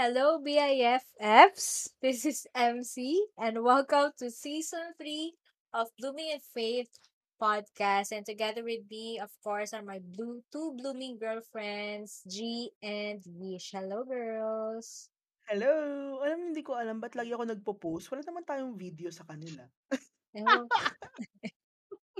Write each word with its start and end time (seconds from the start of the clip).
Hello, 0.00 0.40
BIFFs. 0.40 1.92
This 2.00 2.24
is 2.24 2.48
MC, 2.56 3.20
and 3.36 3.60
welcome 3.60 4.16
to 4.16 4.32
season 4.32 4.96
three 4.96 5.36
of 5.76 5.92
Blooming 6.00 6.32
in 6.32 6.40
Faith 6.40 6.88
podcast. 7.36 8.16
And 8.16 8.24
together 8.24 8.64
with 8.64 8.88
me, 8.88 9.20
of 9.20 9.28
course, 9.44 9.76
are 9.76 9.84
my 9.84 10.00
blue 10.00 10.40
two 10.48 10.72
blooming 10.72 11.20
girlfriends, 11.20 12.24
G 12.24 12.72
and 12.80 13.20
Yish. 13.28 13.76
Hello, 13.76 14.08
girls. 14.08 15.12
Hello! 15.44 16.24
Alam 16.24 16.48
hindi 16.56 16.64
ko 16.64 16.80
alam 16.80 16.96
ba't 16.96 17.12
lagi 17.12 17.36
ako 17.36 17.52
nagpo-post. 17.52 18.08
Wala 18.08 18.24
naman 18.24 18.48
tayong 18.48 18.80
video 18.80 19.12
sa 19.12 19.28
kanila. 19.28 19.68
Hello. 20.32 20.64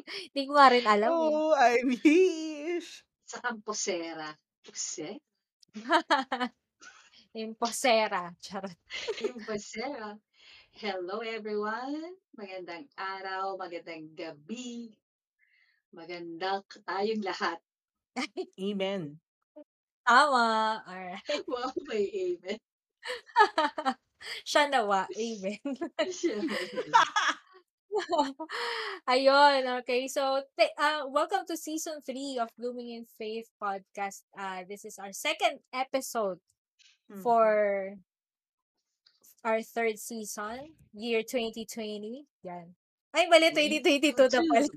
Hindi 0.05 0.43
ko 0.45 0.53
nga 0.53 0.69
rin 0.69 0.85
alam 0.85 1.09
eh. 1.09 1.17
Oh, 1.17 1.57
I 1.57 1.81
wish! 1.81 3.09
Sa 3.25 3.41
Camposera. 3.41 4.37
Puse? 4.69 5.17
Imposera. 7.35 8.35
Charot. 8.43 8.75
Camposera. 9.19 10.19
Hello 10.75 11.23
everyone. 11.23 12.15
Magandang 12.35 12.87
araw, 12.99 13.55
magandang 13.55 14.11
gabi. 14.19 14.91
Magandang 15.95 16.67
tayong 16.87 17.23
lahat. 17.23 17.59
Amen. 18.59 19.19
Tama. 20.07 20.83
Alright. 20.87 21.23
Wow, 21.51 21.71
may 21.87 22.11
amen. 22.11 22.59
Siya 24.49 24.67
nawa. 24.71 25.07
Amen. 25.15 25.63
Siyempre. 26.11 26.59
Ayun, 29.09 29.67
okay. 29.83 30.07
So, 30.09 30.43
th- 30.59 30.75
uh, 30.79 31.07
welcome 31.11 31.45
to 31.49 31.57
season 31.57 32.01
3 32.03 32.39
of 32.41 32.49
Blooming 32.59 32.91
in 33.03 33.05
Faith 33.19 33.51
podcast. 33.61 34.23
Uh, 34.37 34.63
this 34.69 34.85
is 34.85 34.99
our 34.99 35.13
second 35.13 35.61
episode 35.75 36.39
Mhm. 37.11 37.23
for 37.23 37.49
our 39.43 39.61
third 39.63 39.99
season, 39.99 40.77
year 40.95 41.23
2020. 41.27 42.27
Yan. 42.47 42.71
Ay, 43.11 43.27
mali, 43.27 43.51
2022 43.51 44.31
na 44.31 44.41
pala. 44.47 44.69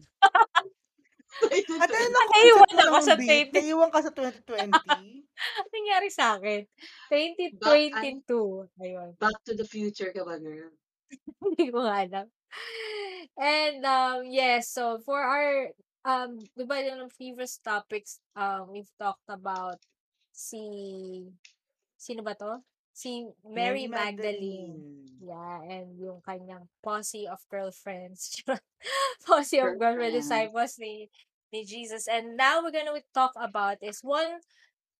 At 1.53 1.89
ayun 1.91 2.13
ako, 2.13 2.31
Naiwan 2.33 2.77
ako 2.89 2.97
sa 3.05 3.15
babe. 3.17 3.49
20. 3.53 3.57
Naiwan 3.61 3.91
ka 3.93 3.99
sa 4.01 4.11
2020. 4.13 4.73
Ano 5.43 5.67
nangyari 5.75 6.07
sa 6.13 6.37
akin? 6.39 6.61
2022. 7.09 8.69
Ayun. 8.79 9.09
Back 9.19 9.37
to 9.43 9.57
the 9.57 9.65
future 9.67 10.13
ka 10.13 10.23
ba, 10.23 10.39
girl? 10.39 10.71
Hindi 11.43 11.67
ko 11.73 11.83
nga 11.83 12.05
alam. 12.05 12.27
And 13.35 13.81
um 13.83 14.19
yes, 14.29 14.69
so 14.71 15.01
for 15.01 15.19
our 15.19 15.73
um 16.05 16.37
di 16.53 16.63
ba 16.63 16.79
yung 16.85 17.09
previous 17.11 17.57
topics 17.59 18.21
um 18.37 18.71
we've 18.71 18.93
talked 19.01 19.25
about 19.27 19.81
si 20.31 20.61
sino 22.03 22.21
ba 22.23 22.35
to? 22.35 22.59
Si 22.93 23.25
Mary, 23.47 23.87
Magdalene. 23.87 25.07
Yeah, 25.23 25.63
and 25.63 25.95
yung 25.97 26.19
kanyang 26.21 26.67
posse 26.83 27.25
of 27.25 27.39
girlfriends. 27.49 28.43
posse 29.27 29.57
of 29.63 29.79
girlfriend 29.79 30.13
Girlfriends. 30.13 30.27
disciples 30.27 30.73
ni, 30.79 31.09
ni 31.55 31.63
Jesus. 31.65 32.05
And 32.11 32.35
now 32.35 32.61
we're 32.61 32.75
gonna 32.75 32.93
talk 33.15 33.31
about 33.39 33.79
is 33.81 34.03
one, 34.03 34.43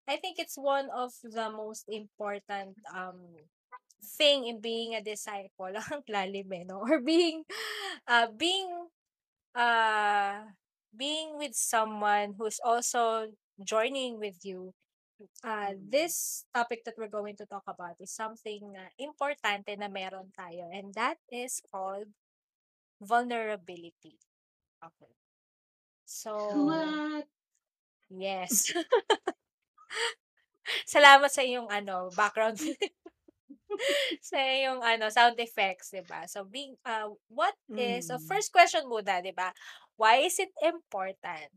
I 0.08 0.18
think 0.18 0.40
it's 0.40 0.58
one 0.58 0.90
of 0.92 1.14
the 1.23 1.50
most 1.52 1.86
important 1.92 2.80
um 2.94 3.20
thing 4.04 4.48
in 4.48 4.60
being 4.62 4.95
a 4.95 5.02
disciple. 5.04 5.72
Ang 5.92 6.04
lalim 6.10 6.50
eh, 6.54 6.64
no? 6.67 6.84
Or 6.84 7.00
being, 7.00 7.44
uh, 8.08 8.28
being, 8.36 8.70
uh, 9.56 10.50
being 10.95 11.38
with 11.38 11.56
someone 11.56 12.36
who's 12.38 12.60
also 12.64 13.34
joining 13.64 14.20
with 14.20 14.44
you 14.44 14.73
uh, 15.44 15.74
this 15.78 16.46
topic 16.54 16.84
that 16.86 16.96
we're 16.98 17.12
going 17.12 17.36
to 17.38 17.46
talk 17.46 17.64
about 17.68 17.96
is 18.00 18.12
something 18.12 18.74
na 18.74 18.90
importante 19.00 19.74
na 19.78 19.88
meron 19.89 20.30
tayo 20.36 20.67
and 20.72 20.94
that 20.95 21.17
is 21.32 21.61
called 21.72 22.08
vulnerability. 23.02 24.17
Okay. 24.83 25.14
So, 26.06 26.33
What? 26.64 27.28
yes. 28.10 28.73
Salamat 30.88 31.30
sa 31.32 31.42
iyong 31.44 31.67
ano, 31.70 32.10
background 32.16 32.58
sa 34.30 34.38
iyong 34.39 34.82
ano, 34.83 35.10
sound 35.10 35.38
effects, 35.39 35.92
'di 35.92 36.04
ba? 36.06 36.26
So 36.30 36.45
being 36.48 36.76
uh 36.86 37.12
what 37.30 37.56
is 37.76 38.08
so 38.10 38.17
Mm. 38.17 38.26
first 38.30 38.50
question 38.54 38.86
muna, 38.88 39.20
'di 39.22 39.33
ba? 39.36 39.52
Why 40.00 40.26
is 40.26 40.39
it 40.39 40.52
important? 40.64 41.52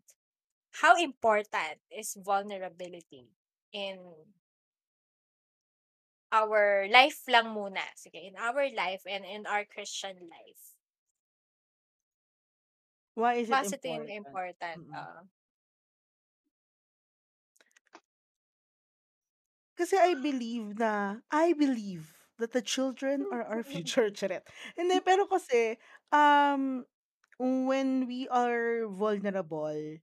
How 0.82 0.94
important 1.00 1.81
is 1.91 2.16
vulnerability 2.21 3.28
in 3.72 3.99
our 6.32 6.87
life 6.91 7.22
lang 7.28 7.54
muna. 7.54 7.82
Sige, 7.97 8.19
in 8.21 8.37
our 8.37 8.69
life 8.75 9.03
and 9.06 9.25
in 9.25 9.47
our 9.47 9.65
Christian 9.65 10.16
life. 10.28 10.77
Why 13.16 13.41
is 13.41 13.49
it 13.49 13.56
ito 13.65 13.88
yung 13.88 14.10
important? 14.10 14.10
important? 14.10 14.78
Mm-mm. 14.84 14.93
Oo. 14.93 15.21
Kasi 19.76 19.97
I 19.97 20.16
believe 20.16 20.81
na, 20.81 21.21
I 21.28 21.53
believe 21.53 22.16
that 22.41 22.53
the 22.53 22.65
children 22.65 23.28
are 23.32 23.44
our 23.44 23.65
future. 23.72 24.09
Charet. 24.09 24.44
Hindi, 24.76 25.00
pero 25.09 25.28
kasi, 25.28 25.76
um, 26.12 26.84
when 27.38 28.09
we 28.09 28.28
are 28.28 28.88
vulnerable, 28.88 30.00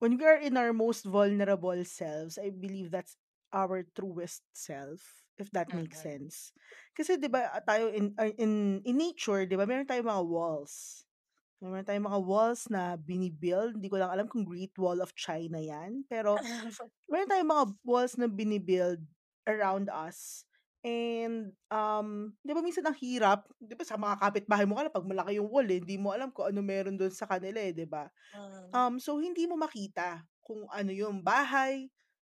when 0.00 0.16
we 0.18 0.24
are 0.26 0.36
in 0.40 0.56
our 0.56 0.72
most 0.72 1.04
vulnerable 1.06 1.76
selves, 1.84 2.38
I 2.40 2.50
believe 2.50 2.90
that's 2.90 3.16
our 3.52 3.84
truest 3.84 4.42
self, 4.54 5.24
if 5.38 5.50
that 5.52 5.74
makes 5.74 6.00
Mhm. 6.00 6.02
sense. 6.02 6.52
Kasi 6.96 7.18
'di 7.20 7.28
ba 7.30 7.50
ah, 7.54 7.62
tayo 7.64 7.90
in 7.92 8.14
ah, 8.18 8.30
in 8.38 8.82
in 8.86 8.96
nature, 8.98 9.46
'di 9.46 9.56
ba, 9.58 9.66
meron 9.68 9.86
tayong 9.88 10.08
mga 10.10 10.24
walls. 10.26 11.04
Meron 11.62 11.84
tayong 11.86 12.08
mga 12.08 12.22
walls 12.24 12.62
na 12.72 12.96
binibuild. 12.96 13.76
Hindi 13.78 13.88
ko 13.92 13.98
lang 14.00 14.12
alam 14.12 14.26
kung 14.30 14.44
Great 14.48 14.74
Wall 14.80 15.00
of 15.04 15.12
China 15.16 15.60
'yan, 15.60 16.04
pero 16.08 16.40
meron 17.10 17.28
tayong 17.30 17.50
mga 17.52 17.66
walls 17.86 18.14
na 18.20 18.28
binibuild 18.30 19.02
around 19.48 19.88
us. 19.92 20.46
And 20.80 21.52
um, 21.68 22.32
'di 22.40 22.52
ba 22.56 22.64
minsan 22.64 22.88
ang 22.88 22.96
hirap, 22.96 23.44
'di 23.60 23.76
ba 23.76 23.84
sa 23.84 24.00
mga 24.00 24.16
kapitbahay 24.16 24.64
mo 24.64 24.80
ka 24.80 24.88
pag 24.88 25.04
malaki 25.04 25.36
yung 25.36 25.52
wall 25.52 25.68
eh, 25.68 25.76
hindi 25.76 26.00
mo 26.00 26.16
alam 26.16 26.32
kung 26.32 26.48
ano 26.48 26.64
meron 26.64 26.96
doon 26.96 27.12
sa 27.12 27.28
kanila 27.28 27.60
eh, 27.60 27.76
'di 27.76 27.84
ba? 27.84 28.08
Mm. 28.34 28.74
Um, 28.74 28.96
so 29.00 29.18
hindi 29.20 29.44
mo 29.50 29.56
makita 29.60 30.24
kung 30.44 30.64
ano 30.72 30.90
yung 30.94 31.20
bahay, 31.24 31.90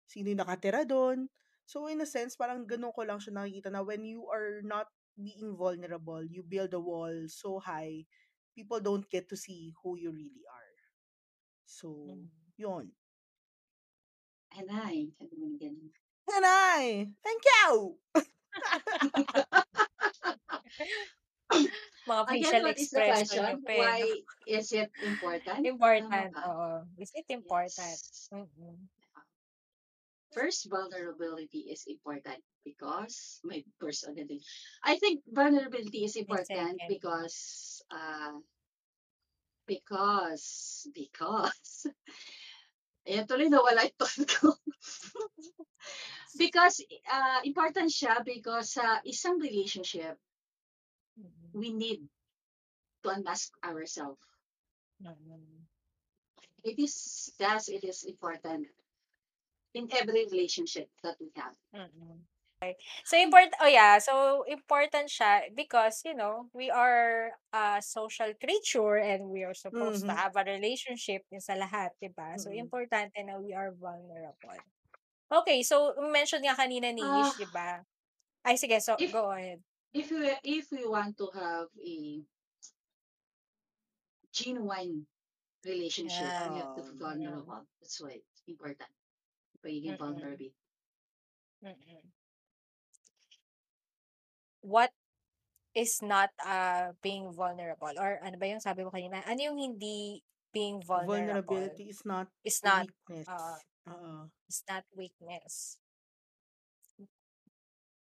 sino 0.09 0.31
yung 0.33 0.41
nakatira 0.41 0.83
doon. 0.87 1.29
So 1.69 1.85
in 1.91 2.01
a 2.01 2.09
sense, 2.09 2.33
parang 2.39 2.65
ganun 2.65 2.93
ko 2.95 3.05
lang 3.05 3.21
siya 3.21 3.37
nakikita 3.37 3.69
na 3.73 3.85
when 3.85 4.01
you 4.05 4.25
are 4.33 4.61
not 4.66 4.89
being 5.19 5.53
vulnerable, 5.57 6.23
you 6.25 6.41
build 6.45 6.73
a 6.73 6.81
wall 6.81 7.13
so 7.29 7.59
high, 7.61 8.05
people 8.57 8.79
don't 8.81 9.05
get 9.13 9.29
to 9.29 9.37
see 9.37 9.73
who 9.83 9.95
you 9.99 10.09
really 10.13 10.45
are. 10.49 10.73
So, 11.66 11.87
Mm. 12.05 12.29
yun. 12.57 12.91
And 14.57 14.69
I, 14.71 15.09
sabi 15.17 15.33
mo 15.41 15.45
na 15.49 15.57
ganun. 15.57 15.89
And 16.33 16.45
I, 16.45 17.11
thank 17.23 17.43
you! 17.45 17.99
Mga 22.09 22.23
Again, 22.25 22.41
facial 22.41 22.61
what 22.63 22.77
is 22.79 22.89
the 22.89 22.97
expression 22.97 23.25
question? 23.25 23.45
yung 23.45 23.61
pe, 23.65 23.77
Why 23.77 24.01
is 24.47 24.71
it 24.73 24.89
important? 25.01 25.61
Important, 25.65 26.09
Tama 26.09 26.33
ka. 26.33 26.41
oo. 26.49 26.81
Is 26.97 27.11
it 27.13 27.25
important? 27.29 27.77
Yes. 27.77 28.29
Mm-mm. 28.33 28.77
First, 30.33 30.69
vulnerability 30.69 31.69
is 31.73 31.85
important 31.89 32.37
because 32.65 33.41
my 33.43 33.63
personality. 33.81 34.41
I 34.85 34.97
think 35.01 35.21
vulnerability 35.25 36.05
is 36.05 36.16
important 36.17 36.77
second. 36.77 36.89
because 36.89 37.81
uh 37.89 38.37
because 39.66 40.85
because 40.93 41.85
Ayan, 43.09 43.25
tuloy 43.25 43.49
nawala 43.49 43.90
yung 43.90 43.97
thought 43.97 44.22
ko. 44.29 44.53
because 46.37 46.81
uh, 47.11 47.40
important 47.43 47.91
siya 47.91 48.23
because 48.23 48.73
sa 48.78 49.02
isang 49.05 49.40
relationship, 49.41 50.17
Mm-mm. 51.20 51.52
we 51.53 51.72
need 51.72 52.02
to 53.03 53.09
unmask 53.09 53.52
ourselves. 53.64 54.20
Mm-mm. 55.03 55.66
It 56.64 56.79
is, 56.79 57.31
thus, 57.40 57.70
it 57.70 57.84
is 57.84 58.03
important 58.03 58.67
in 59.73 59.87
every 59.91 60.26
relationship 60.31 60.90
that 61.03 61.16
we 61.20 61.29
have. 61.35 61.55
Mm-mm. 61.76 62.20
Okay. 62.61 62.76
So 63.05 63.17
important 63.17 63.53
oh 63.61 63.67
yeah, 63.67 63.99
so 63.99 64.43
important 64.47 65.08
siya 65.09 65.47
because 65.55 66.02
you 66.05 66.14
know, 66.16 66.49
we 66.53 66.70
are 66.70 67.31
a 67.53 67.79
social 67.81 68.34
creature 68.35 68.97
and 68.97 69.29
we 69.31 69.43
are 69.43 69.53
supposed 69.55 70.05
to 70.08 70.11
Mhm. 70.11 70.17
have 70.17 70.35
a 70.35 70.43
relationship 70.43 71.23
sa 71.40 71.55
lahat, 71.55 71.96
'di 71.99 72.11
ba? 72.11 72.35
So 72.37 72.52
Mm. 72.52 72.67
importante 72.67 73.16
na 73.23 73.40
we 73.40 73.53
are 73.55 73.72
vulnerable. 73.72 74.59
Okay, 75.29 75.61
so 75.61 75.93
mention 76.09 76.41
nga 76.41 76.58
kanina 76.58 76.90
ni 76.90 77.05
Ish, 77.05 77.05
Ah. 77.05 77.37
'di 77.37 77.47
ba? 77.53 77.70
Ay 78.41 78.58
sige, 78.58 78.81
so 78.81 78.97
If- 78.97 79.14
go 79.14 79.29
ahead. 79.29 79.61
If 79.90 80.14
we, 80.14 80.29
if 80.46 80.70
we 80.70 80.85
want 80.85 81.17
to 81.17 81.26
have 81.34 81.70
a 81.81 82.22
genuine 84.29 85.09
relationship, 85.66 86.29
we 86.53 86.61
have 86.61 86.78
to 86.78 86.85
be 86.85 86.93
Yeah. 86.93 87.02
vulnerable. 87.02 87.66
That's 87.81 87.97
why 87.97 88.22
it's 88.22 88.41
important. 88.46 88.90
Pagiging 89.66 89.97
Mm-mm. 89.97 90.03
vulnerable. 90.05 90.53
Mm-mm. 91.66 92.03
what 94.61 94.91
is 95.73 96.03
not 96.03 96.29
uh, 96.43 96.91
being 97.02 97.31
vulnerable 97.31 97.96
or 97.96 98.20
ano 98.20 98.35
ba 98.35 98.47
yung 98.52 98.59
sabi 98.59 98.84
mo 98.84 98.91
kanina? 98.91 99.23
Ano 99.23 99.40
yung 99.40 99.55
hindi 99.59 100.20
being 100.52 100.84
vulnerable? 100.84 101.55
Vulnerability 101.55 101.87
is 101.90 102.03
not 102.03 102.28
Is 102.43 102.59
not 102.59 102.87
weakness. 102.87 103.28
uh, 103.28 103.55
Oo. 103.87 104.29
is 104.49 104.64
not 104.67 104.85
weakness. 104.96 105.78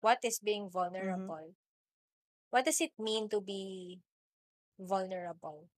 What 0.01 0.19
is 0.23 0.39
being 0.39 0.69
Mhm. 0.69 0.71
vulnerable? 0.71 1.55
What 2.49 2.65
does 2.65 2.81
it 2.81 2.93
mean 2.99 3.29
to 3.29 3.41
be 3.41 4.01
vulnerable? 4.79 5.69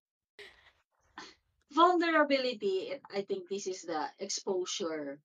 Vulnerability, 1.71 2.99
I 3.09 3.21
think 3.23 3.47
this 3.49 3.67
is 3.67 3.83
the 3.83 4.11
exposure 4.19 5.19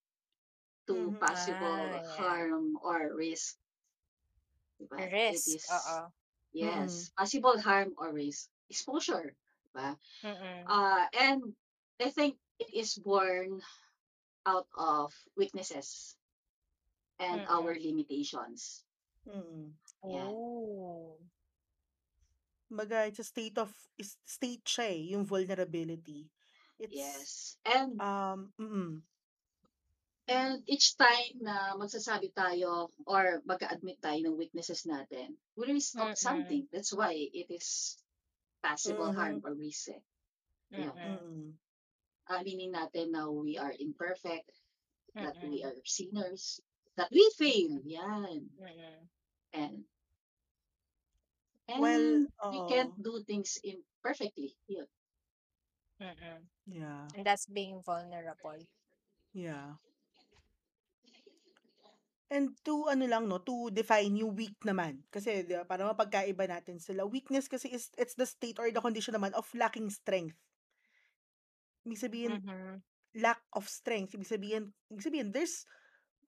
to 0.86 0.94
Mhm. 0.94 1.18
possible 1.20 1.66
Ah, 1.66 2.02
yeah. 2.02 2.06
harm 2.16 2.78
or 2.82 3.14
risk. 3.14 3.56
Diba? 4.80 4.98
It 4.98 5.12
Risk. 5.12 5.46
is, 5.46 5.70
Oo. 5.70 6.12
yes, 6.52 7.10
possible 7.16 7.58
harm 7.60 7.94
or 7.98 8.12
risk. 8.12 8.48
Exposure. 8.70 9.34
Diba? 9.74 9.98
Mm-mm. 10.24 10.64
Uh, 10.66 11.06
and 11.20 11.54
I 12.00 12.10
think 12.10 12.36
it 12.58 12.72
is 12.74 12.96
born 12.98 13.62
out 14.46 14.68
of 14.76 15.12
weaknesses 15.36 16.16
and 17.18 17.42
our 17.48 17.74
Mm-mm. 17.74 17.84
limitations. 17.84 18.84
Mm. 19.28 19.72
Yan. 20.04 20.28
Oh. 20.28 21.16
Kumbaga, 22.70 23.06
it's 23.08 23.20
a 23.20 23.24
state 23.24 23.56
of 23.58 23.70
state 24.24 24.64
siya 24.64 24.86
eh, 24.90 25.02
yung 25.14 25.24
vulnerability. 25.24 26.28
It's 26.80 26.92
Yes. 26.92 27.56
And 27.64 27.96
um 28.02 28.50
mm. 28.58 29.00
and 30.26 30.64
each 30.66 30.96
time 30.96 31.36
na 31.44 31.76
magsasabi 31.76 32.32
tayo 32.34 32.88
or 33.04 33.44
mag-admit 33.44 34.00
tayo 34.00 34.18
ng 34.24 34.36
weaknesses 34.40 34.88
natin, 34.88 35.36
we 35.54 35.68
risk 35.70 35.94
of 36.00 36.16
Mm-mm. 36.16 36.18
something. 36.18 36.64
That's 36.72 36.92
why 36.96 37.12
it 37.14 37.48
is 37.52 38.00
possible 38.64 39.12
harm 39.12 39.40
Mhm. 39.40 39.44
or 39.44 39.52
risk. 39.54 39.92
eh. 39.92 40.02
Yeah. 40.72 40.90
Mm-mm. 40.96 41.13
Aminin 42.30 42.72
natin 42.72 43.12
na 43.12 43.28
we 43.28 43.60
are 43.60 43.74
imperfect, 43.76 44.48
that 45.14 45.36
we 45.44 45.60
are 45.60 45.76
sinners, 45.84 46.60
that 46.96 47.12
we 47.12 47.22
fail. 47.36 47.80
Yan. 47.84 48.48
Mm-mm. 48.56 48.98
And 49.54 49.84
Well, 51.64 52.28
and 52.28 52.28
we 52.52 52.58
can't 52.68 52.92
do 53.00 53.24
things 53.24 53.56
imperfectly. 53.64 54.52
Yun. 54.68 54.84
Mm-mm. 55.96 56.38
Yeah. 56.68 57.08
And 57.16 57.24
that's 57.24 57.48
being 57.48 57.80
vulnerable. 57.80 58.60
Yeah. 59.32 59.80
And 62.28 62.52
to 62.66 62.90
ano 62.90 63.06
lang 63.06 63.30
no, 63.30 63.38
to 63.40 63.70
define 63.70 64.18
yung 64.18 64.34
weak 64.36 64.58
naman. 64.66 65.06
Kasi 65.08 65.46
'di 65.46 65.62
ba, 65.62 65.64
para 65.64 65.86
mapagkaiba 65.86 66.44
natin 66.50 66.82
sila. 66.82 67.06
Weakness 67.08 67.48
kasi 67.48 67.70
is 67.72 67.88
it's 67.96 68.18
the 68.18 68.26
state 68.26 68.58
or 68.58 68.68
the 68.68 68.82
condition 68.82 69.14
naman 69.14 69.32
of 69.32 69.46
lacking 69.54 69.88
strength. 69.88 70.36
Ibig 71.86 72.00
sabihin, 72.00 72.34
Mhm. 72.34 72.82
lack 73.18 73.40
of 73.54 73.68
strength. 73.68 74.14
Ibig 74.16 74.28
sabihin, 74.28 74.64
ibig 74.90 75.04
sabihin 75.04 75.28
there's 75.32 75.64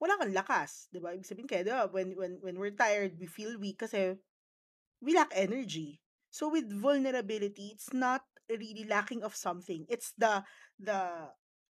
wala 0.01 0.17
kang 0.21 0.33
lakas, 0.35 0.89
'di 0.93 1.01
ba? 1.03 1.15
Ibig 1.17 1.29
sabihin 1.29 1.49
kaya 1.51 1.63
'di 1.67 1.73
ba, 1.75 1.87
when 1.91 2.13
when 2.17 2.33
when 2.45 2.57
we're 2.61 2.75
tired, 2.77 3.17
we 3.19 3.27
feel 3.29 3.57
weak 3.61 3.81
kasi 3.81 4.17
we 5.01 5.15
lack 5.15 5.33
energy. 5.35 6.01
So 6.31 6.49
with 6.53 6.69
vulnerability, 6.69 7.73
it's 7.75 7.93
not 7.93 8.23
really 8.51 8.85
lacking 8.87 9.23
of 9.25 9.35
something. 9.37 9.87
It's 9.89 10.13
the 10.19 10.45
the 10.79 11.33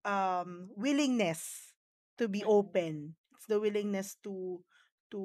um 0.05 0.71
willingness 0.77 1.73
to 2.19 2.29
be 2.29 2.43
Mm-mm. 2.43 2.45
open. 2.45 3.15
It's 3.35 3.47
the 3.47 3.61
willingness 3.61 4.17
to 4.27 4.63
to 5.15 5.21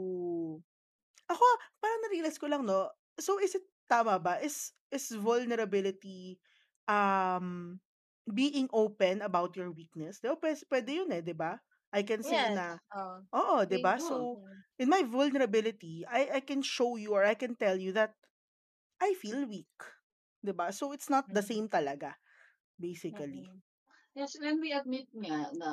ako 1.30 1.46
parang 1.82 2.02
na-realize 2.08 2.38
ko 2.40 2.48
lang 2.50 2.64
no. 2.68 2.90
So 3.20 3.40
is 3.42 3.56
it 3.58 3.66
tama 3.90 4.20
ba? 4.20 4.40
Is 4.44 4.74
is 4.92 5.12
vulnerability 5.16 6.38
um 6.88 7.80
being 8.30 8.70
open 8.72 9.22
about 9.22 9.56
your 9.60 9.72
weakness? 9.72 10.20
Di 10.24 10.32
ba? 10.32 10.38
Pwede, 10.40 10.64
pwede 10.72 10.92
yun 10.96 11.12
eh, 11.12 11.24
di 11.24 11.36
ba? 11.36 11.60
I 11.94 12.02
can 12.08 12.24
say 12.24 12.40
Yes. 12.40 12.56
na, 12.56 12.78
Oh. 12.96 13.20
oo, 13.36 13.58
di 13.68 13.78
ba? 13.78 14.00
So, 14.00 14.40
Mm. 14.40 14.64
in 14.80 14.88
my 14.90 15.04
vulnerability, 15.06 16.06
I 16.08 16.40
I 16.40 16.42
can 16.42 16.64
show 16.64 16.96
you 16.98 17.14
or 17.14 17.24
I 17.28 17.36
can 17.36 17.54
tell 17.58 17.78
you 17.78 17.92
that 17.94 18.16
I 19.02 19.14
feel 19.20 19.44
weak. 19.46 19.76
'Di 20.44 20.52
ba? 20.56 20.72
So 20.72 20.92
it's 20.92 21.08
not 21.12 21.28
the 21.32 21.44
Mm. 21.44 21.50
same 21.52 21.68
talaga 21.72 22.16
basically. 22.80 23.48
Mm-mm. 23.48 23.62
Yes, 24.14 24.38
when 24.38 24.62
we 24.62 24.70
admit 24.76 25.08
nga 25.14 25.50
na, 25.58 25.72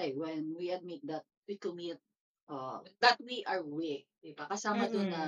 ay, 0.00 0.12
when 0.16 0.54
we 0.56 0.70
admit 0.72 1.00
that 1.04 1.24
we 1.48 1.56
commit, 1.60 2.00
uh, 2.48 2.80
that 3.00 3.18
we 3.20 3.44
are 3.44 3.60
weak, 3.62 4.08
di 4.24 4.32
ba? 4.32 4.48
Kasama 4.48 4.88
doon 4.88 5.08
na, 5.12 5.22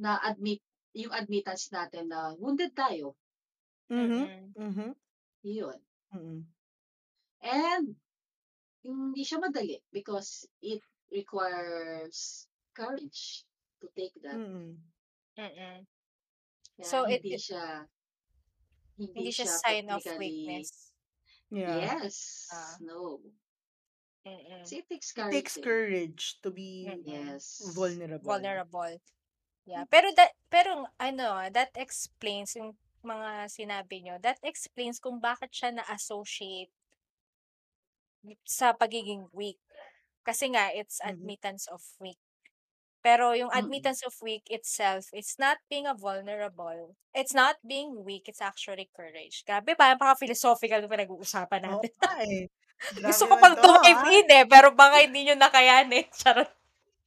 na 0.00 0.18
admit, 0.26 0.58
yung 0.96 1.14
admittance 1.14 1.70
natin 1.70 2.10
na 2.10 2.34
wounded 2.34 2.74
tayo. 2.74 3.14
Mhm. 3.90 4.54
Mm-mm. 4.54 4.54
Mhm. 4.56 4.90
Yun. 5.42 5.78
Mm. 6.14 6.40
And, 7.42 7.86
hindi 8.84 9.22
siya 9.24 9.38
madali 9.42 9.76
because 9.92 10.46
it 10.62 10.80
requires 11.12 12.46
courage 12.72 13.44
to 13.82 13.88
take 13.96 14.14
that. 14.22 14.36
Mm. 14.38 14.78
Kaya 15.36 15.84
So 16.80 17.04
it, 17.04 17.20
hindi 17.20 17.36
it 17.36 17.42
siya, 17.44 17.84
hindi 18.96 19.12
hindi 19.16 19.30
siya 19.32 19.46
siya 19.48 19.60
sign 19.60 19.86
of 19.92 20.00
technically, 20.00 20.48
weakness. 20.48 20.70
Yeah. 21.50 21.76
yes, 22.00 22.46
Ah. 22.54 22.76
no. 22.80 23.20
Mm-mm. 24.24 24.62
Kasi 24.64 24.84
it 24.84 24.86
takes 24.88 25.10
It 25.10 25.16
courage 25.16 25.34
takes 25.34 25.56
eh. 25.58 25.64
courage 25.64 26.22
to 26.44 26.48
be. 26.52 26.88
Yes. 27.04 27.60
vulnerable. 27.74 28.28
Vulnerable. 28.28 29.00
Yeah. 29.66 29.84
Pero 29.88 30.12
that 30.16 30.36
pero 30.48 30.88
ano, 31.00 31.48
that 31.52 31.72
explains 31.76 32.54
yung 32.56 32.76
mga 33.02 33.48
sinabi 33.48 34.02
nyo. 34.04 34.16
That 34.20 34.38
explains 34.44 35.00
kung 35.00 35.18
bakit 35.20 35.50
siya 35.54 35.70
na-associate 35.76 36.70
sa 38.44 38.76
pagiging 38.76 39.28
weak. 39.32 39.60
Kasi 40.24 40.52
nga 40.52 40.68
it's 40.72 41.00
Mhm. 41.00 41.08
admittance 41.16 41.64
of 41.72 41.80
weak. 42.00 42.20
Pero 43.00 43.32
yung 43.32 43.48
Mm. 43.48 43.60
admittance 43.64 44.04
of 44.04 44.12
weak 44.20 44.44
itself, 44.52 45.08
it's 45.16 45.40
not 45.40 45.56
being 45.72 45.88
a 45.88 45.96
vulnerable. 45.96 46.96
It's 47.16 47.32
not 47.32 47.56
being 47.64 48.04
weak, 48.04 48.28
it's 48.28 48.44
actually 48.44 48.92
courage. 48.92 49.40
Grabe, 49.48 49.72
parang 49.78 49.96
paka-philosophical 49.96 50.84
yung 50.84 50.92
pinag-uusapan 50.92 51.60
natin. 51.64 51.92
nga 51.96 52.12
eh. 52.28 52.44
Gusto 53.16 53.24
ko 53.28 53.34
pang 53.40 53.56
to, 53.56 53.62
tumive 53.64 54.04
ah. 54.04 54.16
in 54.20 54.28
eh, 54.28 54.44
pero 54.48 54.72
baka 54.76 55.00
hindi 55.04 55.24
nyo 55.28 55.36
nakayanin. 55.40 56.08
Charot. 56.12 56.59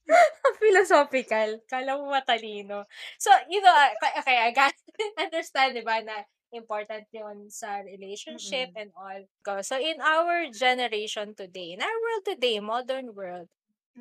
philosophical. 0.61 1.61
Kala 1.69 1.97
mo 1.99 2.11
matalino. 2.11 2.85
So, 3.19 3.29
you 3.49 3.61
know, 3.61 3.71
ah, 3.73 3.91
ka- 4.01 4.15
okay, 4.21 4.37
I 4.39 4.51
got 4.51 4.73
understand, 5.25 5.75
di 5.77 5.83
ba, 5.85 6.01
na 6.03 6.23
important 6.53 7.07
yun 7.11 7.49
sa 7.49 7.81
relationship 7.81 8.69
Mm-mm. 8.69 8.77
and 8.77 8.91
all. 8.95 9.23
So, 9.63 9.75
in 9.79 9.99
our 10.01 10.49
generation 10.53 11.33
today, 11.33 11.73
in 11.75 11.81
our 11.81 11.97
world 12.03 12.23
today, 12.27 12.59
modern 12.59 13.13
world, 13.15 13.47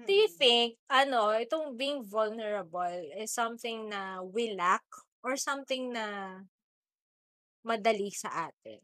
do 0.06 0.12
you 0.12 0.28
think, 0.28 0.76
ano, 0.90 1.32
itong 1.36 1.76
being 1.78 2.02
vulnerable 2.04 2.98
is 3.16 3.32
something 3.32 3.88
na 3.90 4.20
we 4.22 4.52
lack 4.56 4.84
or 5.24 5.36
something 5.36 5.92
na 5.94 6.40
madali 7.68 8.08
sa 8.20 8.28
atin? 8.46 8.80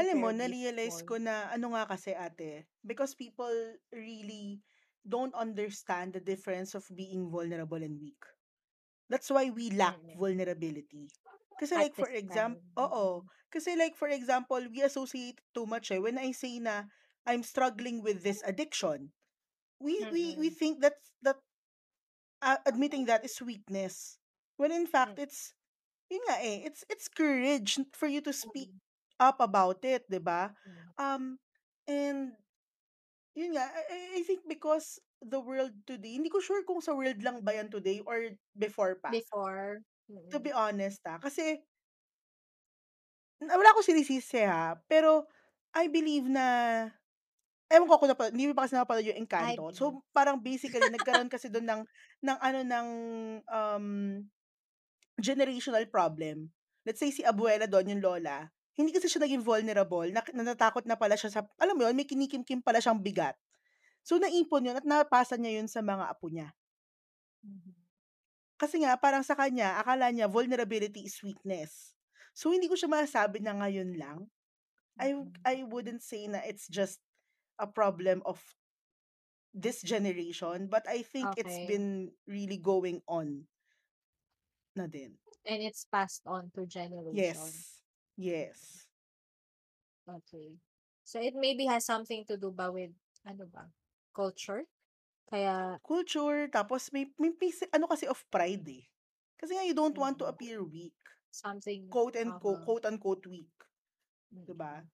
Alam 0.00 0.16
mo, 0.22 0.28
na-realize 0.32 0.98
ko 1.08 1.14
before. 1.14 1.26
na 1.26 1.34
ano 1.54 1.66
nga 1.74 1.84
kasi 1.92 2.10
ate, 2.26 2.52
because 2.90 3.12
people 3.22 3.52
really 3.92 4.62
don't 5.08 5.34
understand 5.34 6.12
the 6.14 6.20
difference 6.20 6.74
of 6.74 6.86
being 6.94 7.30
vulnerable 7.30 7.80
and 7.82 8.00
weak. 8.00 8.20
That's 9.08 9.30
why 9.30 9.50
we 9.50 9.70
lack 9.70 9.98
Mm-mm. 9.98 10.16
vulnerability. 10.16 11.10
Kasi 11.58 11.76
At 11.76 11.88
like 11.88 11.94
for 11.96 12.08
this 12.08 12.12
example, 12.12 12.62
time. 12.62 12.62
oo. 12.78 13.24
Kasi 13.52 13.76
like 13.76 13.96
for 13.96 14.08
example, 14.08 14.60
we 14.70 14.82
associate 14.82 15.40
too 15.54 15.66
much 15.66 15.90
eh. 15.92 15.98
When 16.00 16.18
I 16.18 16.32
say 16.32 16.58
na 16.60 16.84
I'm 17.26 17.42
struggling 17.44 18.02
with 18.02 18.22
this 18.22 18.42
addiction, 18.46 19.12
we 19.80 20.06
we 20.10 20.36
we 20.38 20.48
Mm-mm. 20.48 20.54
think 20.54 20.80
that 20.82 20.96
that 21.22 21.38
uh, 22.42 22.56
admitting 22.66 23.06
that 23.06 23.24
is 23.24 23.40
weakness. 23.42 24.18
When 24.56 24.72
in 24.72 24.86
fact 24.86 25.18
Mm. 25.18 25.18
it's 25.18 25.54
yun 26.10 26.22
nga 26.28 26.36
eh, 26.40 26.58
it's 26.66 26.84
it's 26.90 27.08
courage 27.08 27.78
for 27.94 28.06
you 28.08 28.20
to 28.22 28.32
speak 28.32 28.70
Mm. 28.70 28.80
up 29.20 29.40
about 29.40 29.82
it, 29.84 30.06
'di 30.08 30.20
ba? 30.22 30.52
Mm. 30.66 30.92
Um 30.98 31.38
and 31.88 32.34
yun 33.38 33.54
nga, 33.54 33.66
I, 33.70 33.82
I- 33.86 34.12
I 34.18 34.22
think 34.26 34.42
because 34.50 34.98
the 35.22 35.38
world 35.38 35.70
today, 35.86 36.18
hindi 36.18 36.30
ko 36.30 36.42
sure 36.42 36.66
kung 36.66 36.82
sa 36.82 36.94
world 36.94 37.22
lang 37.22 37.42
ba 37.46 37.54
yan 37.54 37.70
today 37.70 38.02
or 38.02 38.34
before 38.58 38.98
pa. 38.98 39.14
Before. 39.14 39.78
To 40.34 40.36
Mm. 40.36 40.42
be 40.42 40.50
honest 40.50 40.98
ah. 41.06 41.22
Kasi, 41.22 41.62
wala 43.42 43.76
ko 43.76 43.80
sinisisi 43.86 44.42
ha, 44.42 44.74
pero 44.90 45.24
I 45.76 45.86
believe 45.86 46.26
na, 46.26 46.46
ewan 47.70 47.86
ko 47.88 48.00
kung 48.00 48.10
napanood, 48.10 48.34
hindi 48.34 48.48
mo 48.50 48.54
pa 48.56 48.66
kasi 48.66 48.74
napanood 48.74 49.06
yung 49.06 49.20
I 49.20 49.22
Encanto. 49.22 49.70
believe. 49.70 49.76
So, 49.78 49.84
parang 50.12 50.40
basically, 50.42 50.88
nagkaroon 50.90 51.30
kasi 51.30 51.48
doon 51.52 51.66
ng, 51.68 51.82
ng 52.24 52.38
ano, 52.40 52.58
ng 52.64 52.88
um, 53.46 53.86
generational 55.20 55.84
problem. 55.90 56.50
Let's 56.86 57.00
say 57.02 57.10
si 57.12 57.22
abuela 57.26 57.68
doon, 57.68 57.92
yung 57.98 58.02
lola, 58.04 58.48
hindi 58.78 58.94
kasi 58.94 59.10
siya 59.10 59.22
naging 59.26 59.42
vulnerable, 59.44 60.06
nak- 60.14 60.32
natatakot 60.32 60.86
na 60.88 60.96
pala 60.96 61.18
siya 61.18 61.30
sa, 61.34 61.40
alam 61.60 61.74
mo 61.76 61.84
yun, 61.86 61.96
may 61.98 62.06
kinikimkim 62.08 62.62
pala 62.62 62.78
siyang 62.80 63.02
bigat. 63.02 63.34
So, 64.06 64.16
naipon 64.22 64.66
yun 64.68 64.78
at 64.80 64.86
napasa 64.88 65.36
niya 65.36 65.60
yun 65.62 65.68
sa 65.70 65.82
mga 65.84 66.04
apo 66.14 66.30
niya. 66.32 66.54
Mhm. 67.42 67.74
Kasi 68.58 68.82
nga 68.82 68.98
parang 68.98 69.22
sa 69.22 69.38
kanya, 69.38 69.78
akala 69.78 70.10
niya 70.10 70.26
vulnerability 70.26 71.06
is 71.06 71.22
weakness. 71.22 71.94
So 72.34 72.50
hindi 72.50 72.66
ko 72.66 72.74
siya 72.74 72.90
masasabi 72.90 73.38
na 73.42 73.54
ngayon 73.54 73.94
lang. 73.94 74.18
I 75.00 75.14
Mhm. 75.18 75.46
I 75.46 75.64
wouldn't 75.66 76.02
say 76.04 76.26
na 76.28 76.42
it's 76.44 76.66
just 76.70 77.00
a 77.58 77.66
problem 77.68 78.22
of 78.26 78.40
this 79.54 79.82
generation, 79.82 80.68
but 80.68 80.84
I 80.88 81.02
think 81.02 81.34
it's 81.36 81.58
Okay. 81.58 81.62
been 81.62 82.12
really 82.26 82.58
going 82.58 83.02
on 83.08 83.48
na 84.76 84.86
din. 84.88 85.18
And 85.44 85.62
it's 85.62 85.84
passed 85.84 86.22
on 86.26 86.50
to 86.54 86.66
generation. 86.66 87.64
Yes. 87.64 87.77
Yes. 88.18 88.86
Okay. 90.08 90.58
So 91.04 91.20
it 91.20 91.34
maybe 91.34 91.66
has 91.66 91.84
something 91.86 92.24
to 92.28 92.36
do 92.36 92.50
ba 92.50 92.72
with 92.72 92.92
ano 93.24 93.46
ba? 93.48 93.68
Culture? 94.12 94.64
Kaya 95.30 95.78
Culture, 95.84 96.48
tapos 96.52 96.92
may, 96.92 97.08
may 97.18 97.32
piece, 97.32 97.64
ano 97.72 97.86
kasi 97.88 98.06
of 98.06 98.20
pride 98.30 98.66
eh. 98.68 98.84
Kasi 99.40 99.54
nga 99.56 99.64
you 99.64 99.74
don't 99.74 99.96
want 99.96 100.18
to 100.18 100.26
Mm. 100.26 100.32
appear 100.32 100.58
weak. 100.64 100.96
something 101.30 101.88
Quote 101.90 102.16
and 102.16 102.32
quote, 102.40 102.60
uh, 102.60 102.64
quote 102.64 102.84
unquote 102.86 103.26
weak. 103.26 103.52
Diba? 104.46 104.82
mm. 104.82 104.88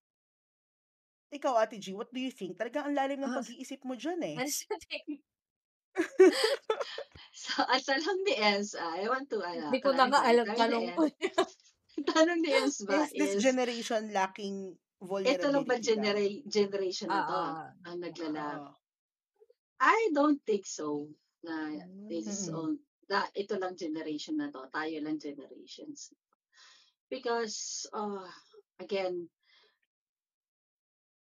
Ikaw, 1.34 1.54
Ate 1.62 1.78
G, 1.82 1.92
what 1.94 2.12
do 2.14 2.20
you 2.20 2.30
think? 2.30 2.54
Talagang 2.58 2.86
ang 2.90 2.94
lalim 2.94 3.18
ng 3.22 3.32
Ah. 3.32 3.38
pag-iisip 3.42 3.80
mo 3.84 3.94
dyan 3.98 4.20
eh. 4.22 4.36
Ano 4.38 4.50
sa 4.50 4.76
tingin? 4.86 5.20
So, 7.34 7.62
ang 7.66 7.82
tanong 7.82 8.18
ni 8.26 8.34
Elsa, 8.38 8.82
I 8.98 9.06
want 9.10 9.26
to, 9.30 9.42
ano, 9.42 9.70
Hindi 9.70 9.80
ko 9.82 9.90
na 9.94 10.06
nga 10.10 10.20
alam 10.26 10.46
Tanong 10.54 10.86
ko. 10.94 11.02
tanong 12.14 12.40
ni 12.42 12.50
Els 12.50 12.82
ba 12.84 13.06
Is 13.06 13.14
this 13.14 13.32
is, 13.38 13.42
generation 13.42 14.10
lacking 14.10 14.74
vulnerability 14.98 15.38
ito 15.38 15.48
lang 15.52 15.64
ba 15.66 15.76
genera- 15.78 16.44
generation 16.48 17.08
na 17.10 17.22
to 17.26 17.34
Ah, 17.34 17.68
ang 17.86 17.98
naglalab? 18.02 18.58
Oo. 18.66 18.72
I 19.84 20.10
don't 20.14 20.40
think 20.48 20.64
so 20.64 21.12
na 21.44 21.76
this 22.08 22.24
is 22.24 22.48
on, 22.48 22.80
na 23.12 23.28
ito 23.36 23.60
lang 23.60 23.76
generation 23.76 24.40
na 24.40 24.48
to, 24.48 24.64
tayo 24.72 24.96
lang 25.04 25.20
generations. 25.20 26.08
Because, 27.12 27.84
uh, 27.92 28.24
again, 28.80 29.28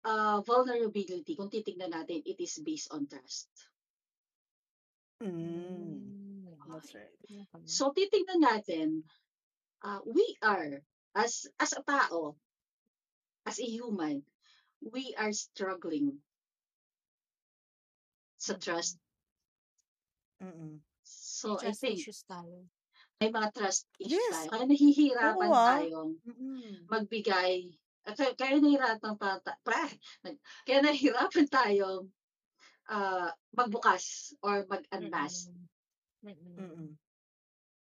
uh, 0.02 0.42
vulnerability, 0.42 1.38
kung 1.38 1.54
titignan 1.54 1.94
natin, 1.94 2.26
it 2.26 2.42
is 2.42 2.58
based 2.66 2.90
on 2.90 3.06
trust. 3.06 3.48
Mm, 5.22 6.58
that's 6.66 6.98
right. 6.98 7.14
okay. 7.30 7.46
So, 7.70 7.94
titignan 7.94 8.42
natin, 8.42 9.06
uh, 9.84 10.00
we 10.06 10.38
are, 10.42 10.82
as, 11.16 11.48
as 11.60 11.74
a 11.74 11.82
tao, 11.84 12.36
as 13.46 13.60
a 13.60 13.68
human, 13.68 14.24
we 14.82 15.16
are 15.18 15.34
struggling 15.34 16.22
sa 18.38 18.54
trust. 18.58 19.02
Mm-mm. 20.44 20.80
So, 21.02 21.58
I 21.58 21.74
think, 21.74 21.98
issues 21.98 22.22
tayo. 22.30 22.70
may 23.18 23.34
mga 23.34 23.50
trust 23.58 23.90
issues 23.98 24.14
Yes. 24.14 24.34
tayo. 24.46 24.50
Kaya 24.54 24.64
nahihirapan 24.70 25.50
Oo, 25.50 25.58
ah. 25.58 25.68
tayong 25.82 26.12
Mm-mm. 26.22 26.86
magbigay, 26.86 27.74
at 28.06 28.16
kaya, 28.38 28.62
nahihirapan 28.62 29.16
pa, 29.18 29.42
ta- 29.42 29.58
pra, 29.66 29.90
kaya 30.68 30.80
nahihirapan 30.86 31.48
tayong 31.50 32.06
ah, 32.94 33.34
magbukas 33.56 34.38
or 34.46 34.68
mag-unmask. 34.70 35.50
Mm-mm. 36.22 36.94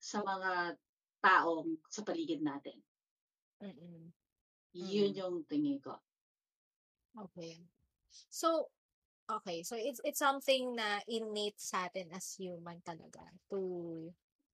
sa 0.00 0.25
mga 0.25 0.80
taong 1.20 1.76
sa 1.88 2.02
paligid 2.02 2.40
natin. 2.40 2.76
Mm-mm. 3.60 4.12
Yun 4.72 5.12
yung 5.12 5.36
tingin 5.44 5.80
ko. 5.82 6.00
Okay. 7.12 7.60
So, 8.30 8.70
okay. 9.28 9.62
So, 9.62 9.76
it's 9.76 10.00
it's 10.04 10.22
something 10.22 10.74
na 10.74 11.02
innate 11.10 11.58
sa 11.60 11.90
atin 11.90 12.08
as 12.14 12.38
human 12.38 12.80
talaga 12.86 13.22
to 13.50 14.08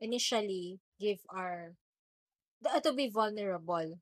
initially 0.01 0.81
give 1.01 1.21
our 1.31 1.73
to 2.85 2.93
be 2.93 3.09
vulnerable. 3.09 3.97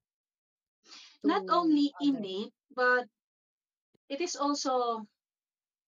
Not 1.22 1.46
to 1.46 1.52
only 1.52 1.92
others. 1.94 2.08
innate, 2.08 2.54
but 2.74 3.06
it 4.08 4.18
is 4.22 4.34
also 4.34 5.04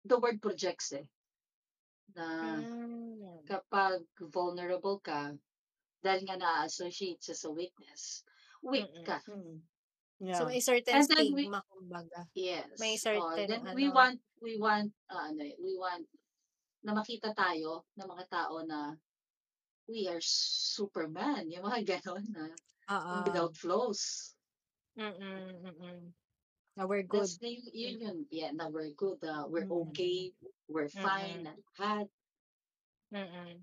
the 0.04 0.18
word 0.18 0.42
projects 0.42 0.92
eh. 0.92 1.06
Na 2.12 2.60
Mm. 2.60 3.42
kapag 3.48 4.04
vulnerable 4.20 5.00
ka, 5.00 5.32
dahil 6.02 6.26
nga 6.26 6.36
na-associate 6.36 7.22
sa 7.22 7.32
sa 7.32 7.48
weakness, 7.48 8.26
weak 8.60 8.90
Mm-mm. 8.90 9.06
ka. 9.06 9.22
Mm. 9.30 9.62
So, 10.22 10.46
Yeah. 10.46 10.46
may 10.46 10.60
certain 10.60 10.94
And 10.94 11.06
then 11.08 11.34
we- 11.34 11.46
stigma, 11.46 11.62
kumbaga. 11.66 12.20
Yes. 12.34 12.78
May 12.78 12.94
Oh, 12.94 13.02
certain, 13.02 13.46
then 13.48 13.74
we 13.74 13.90
ano- 13.90 13.94
want, 13.94 14.18
we 14.38 14.54
want, 14.54 14.90
uh, 15.10 15.30
ano, 15.30 15.42
eh, 15.42 15.58
we 15.58 15.74
want 15.74 16.06
na 16.82 16.94
makita 16.94 17.30
tayo 17.32 17.86
ng 17.94 18.06
mga 18.06 18.26
tao 18.30 18.62
na 18.62 18.94
we 19.86 20.06
are 20.06 20.22
Superman. 20.22 21.50
Yung 21.50 21.66
mga 21.66 21.80
ganon 21.98 22.26
na 22.30 22.50
Oo. 22.90 23.14
without 23.26 23.54
flaws. 23.54 24.34
Mm-mm, 24.94 25.62
mm-mm. 25.62 26.00
Na 26.78 26.86
we're 26.86 27.02
good. 27.02 27.26
That's 27.26 27.38
the, 27.42 27.58
yun 27.74 27.98
yun. 28.00 28.18
Yeah, 28.30 28.50
na 28.54 28.70
we're 28.70 28.94
good. 28.94 29.18
Uh, 29.22 29.46
we're 29.50 29.66
Mm. 29.66 29.90
okay. 29.90 30.30
We're 30.70 30.88
fine. 30.88 31.50
Mm-mm. 31.50 31.58
Lahat. 31.78 32.06
Mm-mm. 33.10 33.58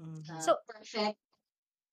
Uh, 0.00 0.40
So- 0.40 0.64
perfect. 0.66 1.20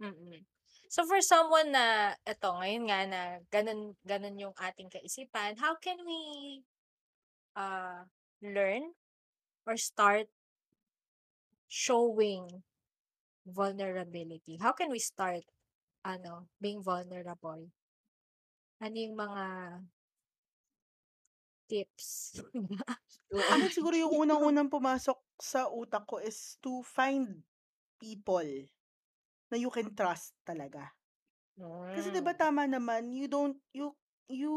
Mm-mm. 0.02 0.42
So 0.90 1.06
for 1.06 1.22
someone 1.22 1.72
na 1.72 2.18
eto 2.26 2.58
ngayon 2.58 2.84
nga 2.90 3.00
na 3.06 3.22
ganun 3.54 3.94
ganun 4.04 4.42
yung 4.42 4.56
ating 4.58 4.90
kaisipan, 4.90 5.56
how 5.62 5.78
can 5.78 6.02
we 6.04 6.20
uh 7.56 8.04
learn 8.42 8.98
or 9.70 9.78
start 9.78 10.28
showing 11.70 12.64
vulnerability? 13.46 14.58
How 14.60 14.74
can 14.74 14.90
we 14.92 15.00
start 15.00 15.46
ano, 16.04 16.50
being 16.58 16.82
vulnerable? 16.82 17.70
Ano 18.82 18.96
yung 18.98 19.16
mga 19.16 19.46
tips? 21.70 22.42
Akin 23.54 23.70
siguro 23.72 23.96
yung 23.96 24.12
unang-unang 24.28 24.68
pumasok 24.68 25.16
sa 25.40 25.70
utak 25.70 26.04
ko 26.10 26.20
is 26.20 26.58
to 26.60 26.82
find 26.84 27.46
people 28.02 28.46
na 29.52 29.58
you 29.60 29.70
can 29.70 29.92
trust 29.94 30.34
talaga. 30.48 30.92
Kasi 31.96 32.08
'di 32.12 32.22
ba 32.28 32.34
Mm. 32.34 32.42
tama 32.42 32.64
naman, 32.76 33.04
you 33.20 33.28
don't 33.36 33.58
you 33.80 33.88
you 34.42 34.54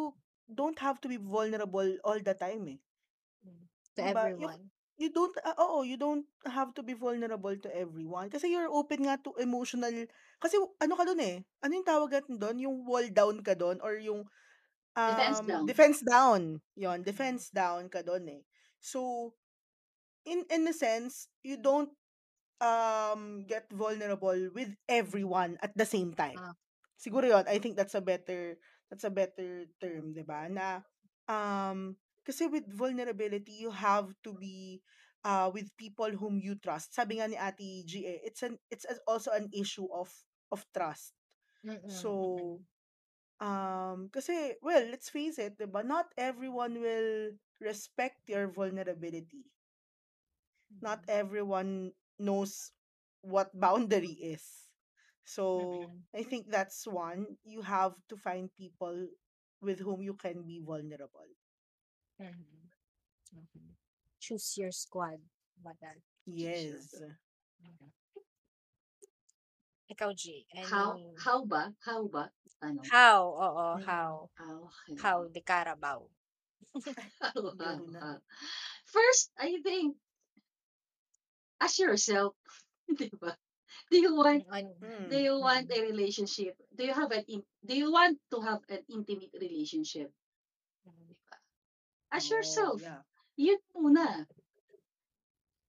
don't 0.60 0.78
have 0.86 0.98
to 1.02 1.08
be 1.12 1.18
vulnerable 1.36 1.90
all 2.08 2.20
the 2.28 2.34
time 2.44 2.64
eh. 2.74 2.80
To 3.96 4.02
'Di 4.02 4.10
ba? 4.12 4.30
Yung 4.38 4.52
everyone. 4.52 4.70
you 5.00 5.10
don't 5.10 5.34
ah, 5.42 5.56
oo, 5.58 5.82
you 5.82 5.96
don't 5.98 6.26
have 6.46 6.70
to 6.78 6.82
be 6.86 6.94
vulnerable 6.94 7.54
to 7.58 7.68
everyone 7.74 8.30
kasi 8.30 8.46
you're 8.52 8.70
open 8.70 9.02
nga 9.06 9.18
to 9.18 9.34
emotional 9.42 9.90
kasi 10.38 10.54
ano 10.78 10.94
ka 10.94 11.02
dun 11.08 11.18
eh, 11.22 11.42
ano 11.64 11.72
yung 11.78 11.88
tawag 11.88 12.10
natin 12.14 12.36
dun? 12.38 12.56
Yung 12.62 12.76
wall 12.86 13.06
down 13.10 13.42
ka 13.42 13.54
dun 13.58 13.78
or 13.82 13.98
yung 13.98 14.22
Defense 15.06 15.40
um, 15.40 15.46
down. 15.46 15.66
defense 15.66 16.00
down. 16.02 16.60
Yon, 16.76 17.02
defense 17.02 17.50
down 17.50 17.88
ka 17.90 18.02
dun 18.06 18.26
eh. 18.30 18.42
So 18.80 19.32
in 20.26 20.44
in 20.50 20.66
a 20.68 20.74
sense, 20.76 21.28
you 21.42 21.56
don't 21.58 21.90
um 22.60 23.44
get 23.46 23.66
vulnerable 23.72 24.50
with 24.54 24.70
everyone 24.88 25.58
at 25.62 25.74
the 25.76 25.86
same 25.86 26.14
time. 26.14 26.38
Ah. 26.38 26.54
Siguro 26.98 27.26
yon, 27.28 27.44
I 27.48 27.58
think 27.58 27.76
that's 27.76 27.94
a 27.94 28.02
better 28.04 28.56
that's 28.90 29.04
a 29.04 29.12
better 29.12 29.66
term, 29.80 30.14
'di 30.14 30.24
ba? 30.26 30.46
Na 30.50 30.80
um 31.28 31.96
kasi 32.24 32.46
with 32.48 32.66
vulnerability, 32.70 33.52
you 33.64 33.70
have 33.72 34.12
to 34.24 34.32
be 34.36 34.80
uh 35.24 35.50
with 35.52 35.68
people 35.76 36.10
whom 36.16 36.38
you 36.40 36.54
trust. 36.58 36.94
Sabi 36.94 37.18
nga 37.20 37.28
ni 37.28 37.36
Ate 37.38 37.84
G, 37.86 38.06
eh, 38.06 38.20
it's 38.24 38.42
an 38.42 38.58
it's 38.70 38.86
also 39.06 39.30
an 39.34 39.48
issue 39.52 39.88
of 39.92 40.08
of 40.52 40.64
trust. 40.72 41.12
Mm-mm, 41.64 41.88
So 41.90 42.10
um 43.40 44.08
kasi 44.12 44.56
well, 44.62 44.84
let's 44.90 45.10
face 45.10 45.38
it, 45.38 45.58
'di 45.58 45.66
ba? 45.68 45.82
Not 45.84 46.10
everyone 46.16 46.78
will 46.80 47.34
respect 47.60 48.24
your 48.30 48.46
vulnerability. 48.48 49.44
Not 50.80 51.04
everyone 51.08 51.92
knows 52.18 52.72
what 53.22 53.50
boundary 53.58 54.16
is. 54.20 54.44
So, 55.24 55.88
I 56.14 56.22
think 56.22 56.50
that's 56.50 56.86
one. 56.86 57.38
You 57.44 57.62
have 57.62 57.96
to 58.08 58.16
find 58.16 58.52
people 58.56 59.08
with 59.60 59.80
whom 59.80 60.02
you 60.02 60.14
can 60.14 60.44
be 60.44 60.60
vulnerable. 60.60 61.32
Mhm. 62.20 62.68
Okay. 63.32 63.66
Choose 64.20 64.56
your 64.60 64.70
squad. 64.70 65.18
Ba 65.56 65.72
that? 65.80 65.96
Yes. 66.28 66.92
Ikaw, 69.90 70.12
G. 70.16 70.46
Any... 70.52 70.64
How, 70.64 70.96
how 71.20 71.44
ba? 71.44 71.72
How 71.84 72.08
ba? 72.08 72.32
Ano? 72.64 72.80
How? 72.88 73.20
Oo, 73.36 73.66
how? 73.84 74.12
Ah, 74.40 74.56
okay. 74.64 74.96
How? 74.96 75.28
The 75.28 75.42
Carabao. 75.44 76.08
How, 77.20 77.36
Ganun 77.54 77.92
na. 77.92 78.00
how. 78.00 78.18
First, 78.88 79.30
I 79.36 79.60
think, 79.60 80.00
ask 81.60 81.78
yourself, 81.78 82.34
di 82.98 83.10
ba? 83.18 83.34
Do 83.90 83.96
you 83.98 84.14
want 84.14 84.44
An- 84.50 84.74
Mm. 84.80 85.10
do 85.10 85.16
you 85.18 85.34
want 85.40 85.66
a 85.70 85.78
relationship? 85.82 86.54
Do 86.74 86.86
you 86.86 86.94
have 86.94 87.10
an 87.10 87.24
in, 87.26 87.42
do 87.64 87.74
you 87.74 87.90
want 87.90 88.16
to 88.30 88.38
have 88.40 88.62
an 88.70 88.82
intimate 88.88 89.34
relationship? 89.36 90.08
Di 90.86 91.14
ba? 91.18 91.36
Ask 92.14 92.30
Oh, 92.30 92.38
yourself. 92.38 92.78
yeah. 92.80 93.02
Yun 93.34 93.58
muna. 93.74 94.24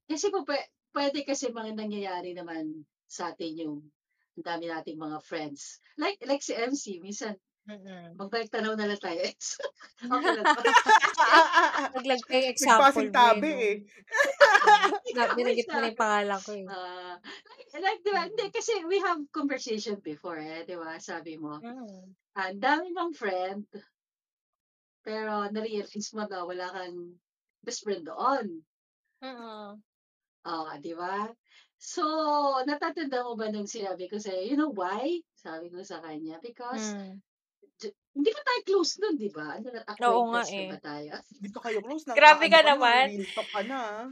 Kasi 0.06 0.30
pa, 0.30 0.46
pwede 0.94 1.26
kasi 1.26 1.50
mga 1.50 1.74
nangyayari 1.74 2.30
naman 2.30 2.86
sa 3.10 3.34
atin 3.34 3.52
yung 3.58 3.76
ang 4.38 4.44
dami 4.44 4.68
nating 4.70 5.00
mga 5.00 5.18
friends. 5.24 5.80
Like 5.98 6.20
like 6.28 6.44
si 6.44 6.52
MC, 6.54 7.00
minsan 7.02 7.34
Mm. 7.66 8.14
magbalik 8.14 8.46
tanaw 8.46 8.78
na 8.78 8.86
lang 8.86 9.02
tayo. 9.02 9.18
okay 10.14 10.30
lang 10.38 10.46
ba? 10.54 10.62
Naglagay 11.98 12.42
example 12.54 12.94
Nagpasing 12.94 13.10
tabi 13.10 13.50
eh, 13.50 13.58
eh. 13.58 13.76
Na, 15.18 15.34
binanggit 15.34 15.66
mo 15.66 15.78
na 15.82 15.90
yung 15.90 15.98
pangalan 15.98 16.40
ko 16.46 16.50
eh. 16.54 16.66
Ah, 16.70 17.18
like, 17.74 17.82
like, 17.82 18.00
di 18.06 18.10
ba? 18.14 18.22
Hindi, 18.30 18.44
kasi 18.54 18.72
we 18.86 19.02
have 19.02 19.18
conversation 19.34 19.98
before, 19.98 20.38
eh, 20.38 20.62
di 20.62 20.78
ba? 20.78 20.94
Sabi 21.02 21.34
mo, 21.42 21.58
Mm. 21.58 22.14
ang 22.38 22.58
dami 22.62 22.86
mong 22.94 23.18
friend, 23.18 23.66
pero 25.02 25.50
na-realize 25.50 26.14
mo 26.14 26.22
na 26.26 26.46
wala 26.46 26.66
kang 26.70 27.18
best 27.66 27.82
friend 27.82 28.06
doon. 28.06 28.62
Mm. 29.26 29.82
Ah, 30.46 30.78
di 30.78 30.94
ba? 30.94 31.26
So, 31.82 32.06
natatanda 32.62 33.26
mo 33.26 33.34
ba 33.34 33.50
nung 33.50 33.66
sinabi 33.66 34.06
ko 34.06 34.16
sa'yo, 34.22 34.42
you 34.46 34.56
know 34.56 34.70
why? 34.70 35.18
Sabi 35.34 35.68
ko 35.68 35.82
sa 35.82 35.98
kanya, 35.98 36.38
because 36.38 36.94
Mm. 36.94 37.18
Hindi 38.16 38.30
pa 38.32 38.40
tayo 38.40 38.60
close 38.64 38.92
nun, 39.02 39.14
di 39.20 39.28
ba? 39.28 39.60
Ano, 39.60 40.06
Oo 40.08 40.24
nga 40.32 40.42
na 40.42 40.56
eh. 40.56 40.68
ba 40.72 40.80
tayo? 40.80 41.12
Hindi 41.36 41.48
pa 41.52 41.60
kayo 41.68 41.78
close. 41.84 42.04
Na, 42.08 42.12
Grabe 42.16 42.44
ka 42.48 42.60
ano 42.64 42.68
naman. 42.72 43.04
Real 43.12 43.28
talk 43.36 43.48
ka 43.52 43.62
na. 43.66 43.78
ah. 43.78 44.06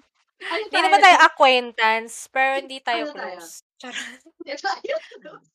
Ano 0.44 0.60
Hindi 0.68 0.78
naman 0.82 1.00
tayo 1.00 1.18
acquaintance, 1.24 2.14
pero 2.28 2.50
hindi 2.60 2.78
tayo 2.84 3.02
Ano 3.08 3.16
tayo? 3.16 3.38
close. 3.40 3.54
Hindi 4.44 4.52
tayo 4.60 4.94
close. 5.24 5.48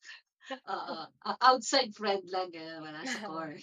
Oo. 0.50 0.98
Ah, 1.22 1.38
outside 1.54 1.94
friend 1.94 2.26
lang, 2.34 2.50
gano'n, 2.50 2.82
wala 2.82 3.06
sa 3.06 3.22
core. 3.30 3.62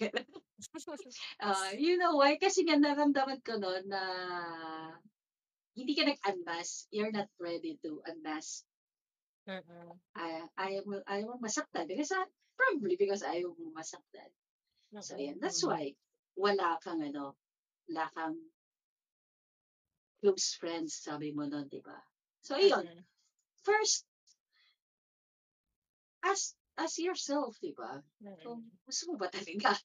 Ah, 1.43 1.75
you 1.75 1.99
know 1.99 2.15
why? 2.17 2.39
Kasi 2.39 2.63
nga 2.63 2.79
naramdaman 2.79 3.43
ko 3.43 3.59
noon 3.59 3.91
na 3.91 4.03
hindi 5.77 5.93
ka 5.99 6.07
nag-unmask. 6.07 6.89
You're 6.95 7.13
not 7.13 7.29
ready 7.43 7.77
to 7.83 8.01
unmask. 8.07 8.63
Mm-mm. 9.47 9.95
Ay, 10.17 10.43
ayaw 10.59 10.83
mo, 10.87 10.95
ayaw 11.07 11.27
mo 11.35 11.37
masaktan. 11.43 11.87
Ah, 11.91 12.27
probably 12.67 12.97
because 12.99 13.23
ayaw 13.23 13.55
mo 13.55 13.71
masaktan. 13.71 14.31
So, 14.99 15.15
yan. 15.17 15.39
That's 15.39 15.63
why 15.63 15.95
wala 16.35 16.77
kang 16.83 17.01
ano, 17.01 17.39
wala 17.87 18.11
kang 18.13 18.37
close 20.21 20.57
friends, 20.59 20.99
sabi 20.99 21.31
mo 21.31 21.47
noon, 21.47 21.69
di 21.71 21.79
ba? 21.79 21.97
So, 22.43 22.59
yun. 22.59 22.83
Mm-mm. 22.83 23.03
First, 23.63 24.07
ask, 26.25 26.55
ask 26.77 26.99
yourself, 26.99 27.55
di 27.61 27.71
ba? 27.73 28.03
Kung 28.43 28.67
gusto 28.83 29.03
mo 29.13 29.15
ba 29.21 29.29
talaga 29.31 29.77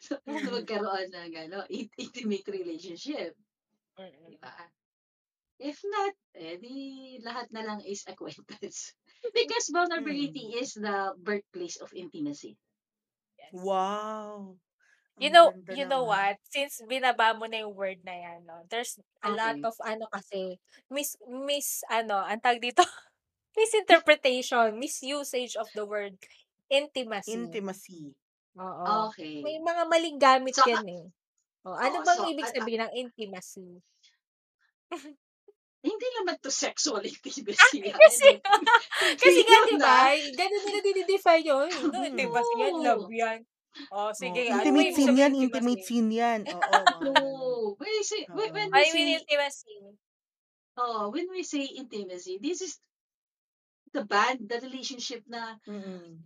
na 0.26 0.48
magkaroon 0.48 1.08
ng 1.12 1.32
ano, 1.48 1.58
in- 1.68 1.92
intimate 1.96 2.48
relationship, 2.48 3.34
di 4.28 4.36
ba? 4.38 4.54
If 5.58 5.82
not, 5.82 6.14
eh 6.38 6.54
di 6.62 6.76
lahat 7.18 7.50
na 7.50 7.66
lang 7.66 7.82
is 7.82 8.06
acquaintance. 8.06 8.94
Because 9.32 9.68
vulnerability 9.70 10.54
is 10.60 10.74
the 10.74 11.14
birthplace 11.18 11.76
of 11.76 11.92
intimacy. 11.94 12.58
Yes. 13.38 13.52
Wow. 13.52 14.58
You 15.18 15.30
know, 15.30 15.52
you 15.66 15.84
know 15.86 16.04
what? 16.06 16.38
Since 16.46 16.78
binaba 16.86 17.34
mo 17.34 17.50
na 17.50 17.66
yung 17.66 17.74
word 17.74 18.06
na 18.06 18.14
yan, 18.14 18.46
no? 18.46 18.62
There's 18.70 19.02
a 19.26 19.30
lot 19.34 19.58
Okay. 19.58 19.66
of 19.66 19.74
ano 19.82 20.06
kasi, 20.14 20.62
mis, 20.94 21.18
mis, 21.26 21.82
ano, 21.90 22.22
ang 22.22 22.38
tag 22.38 22.62
dito, 22.62 22.86
misinterpretation, 23.58 24.78
misusage 24.78 25.58
of 25.58 25.70
the 25.74 25.82
word 25.86 26.18
intimacy. 26.70 27.34
Intimacy. 27.34 28.00
Oo. 28.58 29.12
Okay. 29.12 29.38
May 29.44 29.56
mga 29.62 29.82
maling 29.92 30.18
gamit 30.18 30.56
So, 30.56 30.62
yan 30.66 30.86
eh. 30.98 31.04
O, 31.66 31.76
ano 31.86 31.98
Oo, 31.98 32.04
bang 32.06 32.20
so, 32.20 32.22
ibig 32.32 32.46
ah, 32.46 32.54
ah, 32.58 32.68
sabihin 32.68 32.82
ng 32.86 32.94
intimacy? 33.02 33.68
hindi 35.78 36.08
naman 36.18 36.36
to 36.42 36.50
sexual 36.50 37.00
intimacy. 37.08 37.78
Kasi, 37.86 38.28
ano. 38.42 38.72
kasi 39.22 39.40
nga, 39.42 39.58
di 39.64 39.76
ba? 39.78 39.98
Ganun 40.34 40.62
nila 40.64 40.80
dinidefine 40.82 41.44
yun. 41.46 41.68
No, 41.88 41.98
intimacy 42.02 42.54
yan, 42.58 42.74
love 42.82 43.06
yan. 43.08 43.40
O, 43.94 44.10
Oh, 44.10 44.12
sige, 44.12 44.50
ano 44.50 44.58
ba 44.58 44.64
intimate 44.64 44.90
scene 44.90 45.14
yan, 45.14 45.32
intimate 45.38 45.78
intimacy? 45.78 45.86
scene 45.86 46.10
yan. 46.10 46.40
Oo, 46.50 46.58
ganun. 46.58 47.14
True. 47.14 47.66
When 47.78 47.92
we 47.94 48.02
say, 48.02 48.20
when, 48.26 48.50
we 48.50 48.82
say, 48.90 49.04
intimacy. 49.14 49.76
oh, 50.76 51.02
when 51.14 51.26
we 51.30 51.42
say 51.42 51.62
intimacy, 51.62 52.42
this 52.42 52.58
is 52.58 52.74
the 53.94 54.02
band, 54.02 54.50
the 54.50 54.58
relationship 54.58 55.22
na, 55.30 55.62
Mm-mm. 55.62 56.18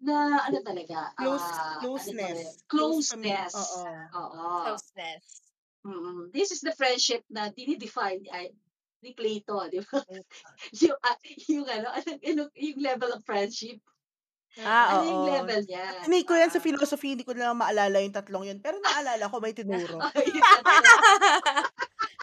na 0.00 0.14
ano 0.46 0.58
talaga, 0.62 1.10
Close, 1.18 1.42
ah, 1.42 1.50
ano 1.50 1.58
to 1.58 1.74
eh, 1.74 1.82
closeness. 1.82 2.38
Close 2.70 3.08
kami. 3.10 3.30
closeness. 3.34 3.54
Oo. 4.14 4.44
Closeness. 4.62 5.24
Mm, 5.84 6.32
this 6.32 6.48
is 6.48 6.60
the 6.62 6.72
friendship 6.72 7.26
na 7.28 7.50
dinidefine 7.50 8.22
ni 9.04 9.12
Plato, 9.12 9.68
di 9.68 9.78
ba? 9.84 10.00
Mm. 10.00 10.24
yung, 10.88 10.98
ah, 11.04 11.18
yung 11.46 11.66
ano, 11.68 11.88
ano, 12.32 12.42
yung 12.56 12.78
level 12.80 13.10
of 13.12 13.22
friendship. 13.22 13.78
Ah, 14.56 15.02
Ano 15.02 15.10
yung 15.10 15.24
level 15.28 15.60
niya? 15.66 16.06
Tinake 16.06 16.24
ko 16.24 16.38
yan 16.38 16.48
sa 16.48 16.62
Ah. 16.62 16.64
philosophy, 16.64 17.18
hindi 17.18 17.26
ko 17.26 17.34
na 17.34 17.50
lang 17.50 17.58
maalala 17.58 17.98
yung 18.00 18.14
tatlong 18.14 18.46
yun. 18.48 18.58
Pero 18.62 18.78
naalala 18.78 19.26
ko, 19.26 19.42
may 19.42 19.52
tinuro. 19.52 19.98
Ah, 20.04 20.14
yung. 20.14 20.40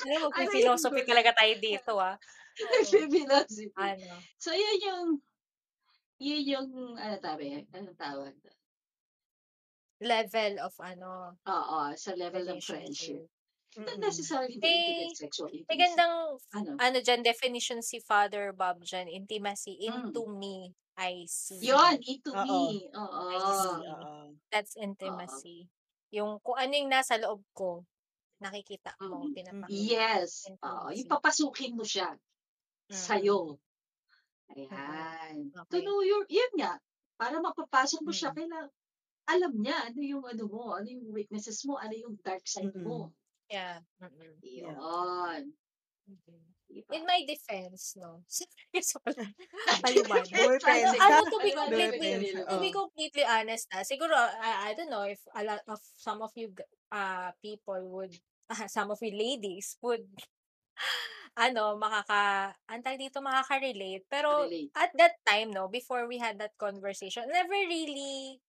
Ano, 0.02 0.16
Ano 0.18 0.24
magpi-philosophy 0.34 1.04
yun? 1.04 1.10
talaga 1.12 1.32
tayo 1.38 1.54
dito, 1.62 1.92
ah. 2.00 2.16
Philosophy. 2.90 3.70
Ano? 3.78 4.16
So, 4.40 4.50
yun 4.56 4.78
yung, 4.82 5.06
yun 6.18 6.44
yung, 6.48 6.68
ano 6.98 7.16
tabi, 7.20 7.68
anong 7.70 8.00
tawag? 8.00 8.34
Level 10.02 10.58
of 10.58 10.74
ano, 10.82 11.38
Oo, 11.46 11.94
sa 11.94 12.18
level 12.18 12.48
ng 12.50 12.62
friendship. 12.64 13.22
Not 13.78 13.96
Mm-mm. 13.96 14.04
necessarily 14.04 14.60
May, 14.62 14.76
intimate 14.76 15.16
sexual 15.16 15.48
may 15.70 15.78
intimacy. 15.78 15.80
gandang, 15.80 16.40
Ano? 16.54 16.82
ano 16.82 16.98
dyan, 17.00 17.24
definition 17.24 17.80
si 17.84 18.00
Father 18.04 18.52
Bob 18.52 18.84
dyan, 18.84 19.08
intimacy, 19.08 19.80
Mm. 19.88 20.12
into 20.12 20.28
me, 20.28 20.76
I 21.00 21.26
see. 21.32 21.72
Yun, 21.72 22.02
into 22.08 22.34
Oo. 22.34 22.40
me. 22.42 22.90
Oo. 22.96 23.28
I 23.30 23.54
See, 23.54 23.84
oo. 23.86 24.42
That's 24.52 24.76
intimacy. 24.76 25.70
Yung 26.12 26.42
kung 26.44 26.58
ano 26.60 26.74
yung 26.76 26.92
nasa 26.92 27.16
loob 27.22 27.46
ko, 27.56 27.86
nakikita 28.44 28.96
mo, 29.10 29.28
Mm. 29.28 29.36
pinapakita. 29.36 29.90
Yes. 29.90 30.52
Oo, 30.62 30.92
yung 30.92 31.08
papasukin 31.10 31.74
mo 31.78 31.86
siya 31.88 32.18
Mm. 32.90 33.32
sa'yo. 33.32 33.60
Mm. 34.70 35.06
Ayan. 35.12 35.52
To 35.72 35.78
Okay. 35.78 35.84
know 35.84 36.02
your, 36.06 36.26
yun 36.30 36.54
nga, 36.60 36.80
para 37.20 37.40
mapapasok 37.42 38.02
mo 38.06 38.12
siya, 38.14 38.30
Mm. 38.30 38.36
kailangan, 38.36 38.70
alam 39.30 39.54
niya 39.60 39.78
ano 39.90 40.00
yung 40.04 40.26
ano 40.28 40.46
mo, 40.50 40.76
ano 40.78 40.88
yung 40.90 41.10
weaknesses 41.14 41.64
mo, 41.68 41.78
ano 41.80 41.94
yung 41.96 42.16
dark 42.24 42.46
side 42.48 42.74
mo. 42.82 43.14
Yeah. 43.52 43.80
Mm-mm. 44.02 44.34
Yeah. 44.42 44.74
Yun. 44.80 45.54
In 46.92 47.06
my 47.06 47.24
defense, 47.28 47.96
no. 47.98 48.24
Boyfriend 50.36 50.86
ano, 51.00 51.20
ka? 51.24 51.24
to 51.32 51.38
be 51.40 51.52
Ano 51.52 51.68
completely, 51.68 52.12
to 52.50 52.56
be 52.60 52.70
completely 52.72 53.26
honest, 53.28 53.68
ah, 53.74 53.84
siguro, 53.84 54.16
I, 54.16 54.72
I 54.72 54.76
don't 54.76 54.90
know 54.92 55.04
if 55.08 55.20
a 55.36 55.44
lot 55.44 55.62
of 55.68 55.80
some 55.96 56.22
of 56.22 56.32
you 56.36 56.52
g- 56.52 56.68
uh, 56.92 57.32
people 57.42 57.80
would, 57.96 58.14
ah, 58.52 58.68
some 58.72 58.92
of 58.92 59.00
you 59.02 59.12
ladies 59.16 59.78
would, 59.82 60.06
ano, 61.38 61.76
makaka, 61.80 62.54
antay 62.70 62.96
dito 63.00 63.20
makaka-relate. 63.24 64.06
Pero, 64.12 64.48
Relate. 64.48 64.72
at 64.76 64.92
that 64.98 65.16
time, 65.28 65.52
no, 65.52 65.68
before 65.68 66.08
we 66.08 66.18
had 66.20 66.38
that 66.40 66.56
conversation, 66.60 67.28
never 67.32 67.56
really 67.56 68.40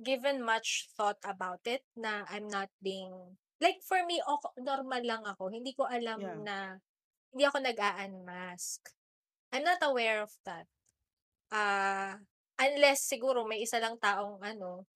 given 0.00 0.40
much 0.42 0.88
thought 0.96 1.20
about 1.24 1.60
it 1.68 1.84
na 1.94 2.24
I'm 2.28 2.48
not 2.48 2.68
being, 2.80 3.12
like 3.60 3.84
for 3.84 4.00
me, 4.04 4.20
ok- 4.24 4.56
normal 4.60 5.02
lang 5.04 5.22
ako. 5.24 5.52
Hindi 5.52 5.72
ko 5.76 5.84
alam 5.86 6.20
Yeah. 6.20 6.38
na, 6.40 6.56
hindi 7.32 7.44
ako 7.46 7.58
nag-a-unmask. 7.62 8.80
I'm 9.52 9.62
not 9.66 9.82
aware 9.84 10.22
of 10.24 10.32
that. 10.46 10.66
Ah, 11.52 12.18
unless 12.58 13.02
siguro 13.04 13.42
may 13.44 13.62
isa 13.62 13.78
lang 13.82 13.98
taong 13.98 14.38
ano, 14.42 14.86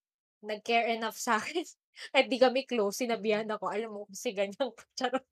nag-care 0.45 0.93
enough 0.95 1.17
sa 1.19 1.38
akin. 1.40 1.64
At 2.17 2.27
di 2.27 2.38
kami 2.38 2.67
close, 2.67 3.03
sinabihan 3.07 3.47
ako, 3.49 3.71
alam 3.71 3.90
mo, 3.95 4.03
kasi 4.11 4.35
ganyan 4.35 4.71
ko. 4.75 4.83
Charot. 4.99 5.25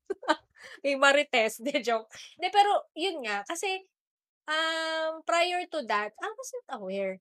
may 0.83 0.95
marites, 0.95 1.59
de 1.59 1.79
joke. 1.83 2.07
De, 2.39 2.47
pero, 2.51 2.87
yun 2.95 3.19
nga, 3.27 3.43
kasi, 3.47 3.83
um, 4.47 5.19
prior 5.27 5.63
to 5.67 5.83
that, 5.87 6.11
I 6.17 6.29
wasn't 6.33 6.67
aware. 6.79 7.15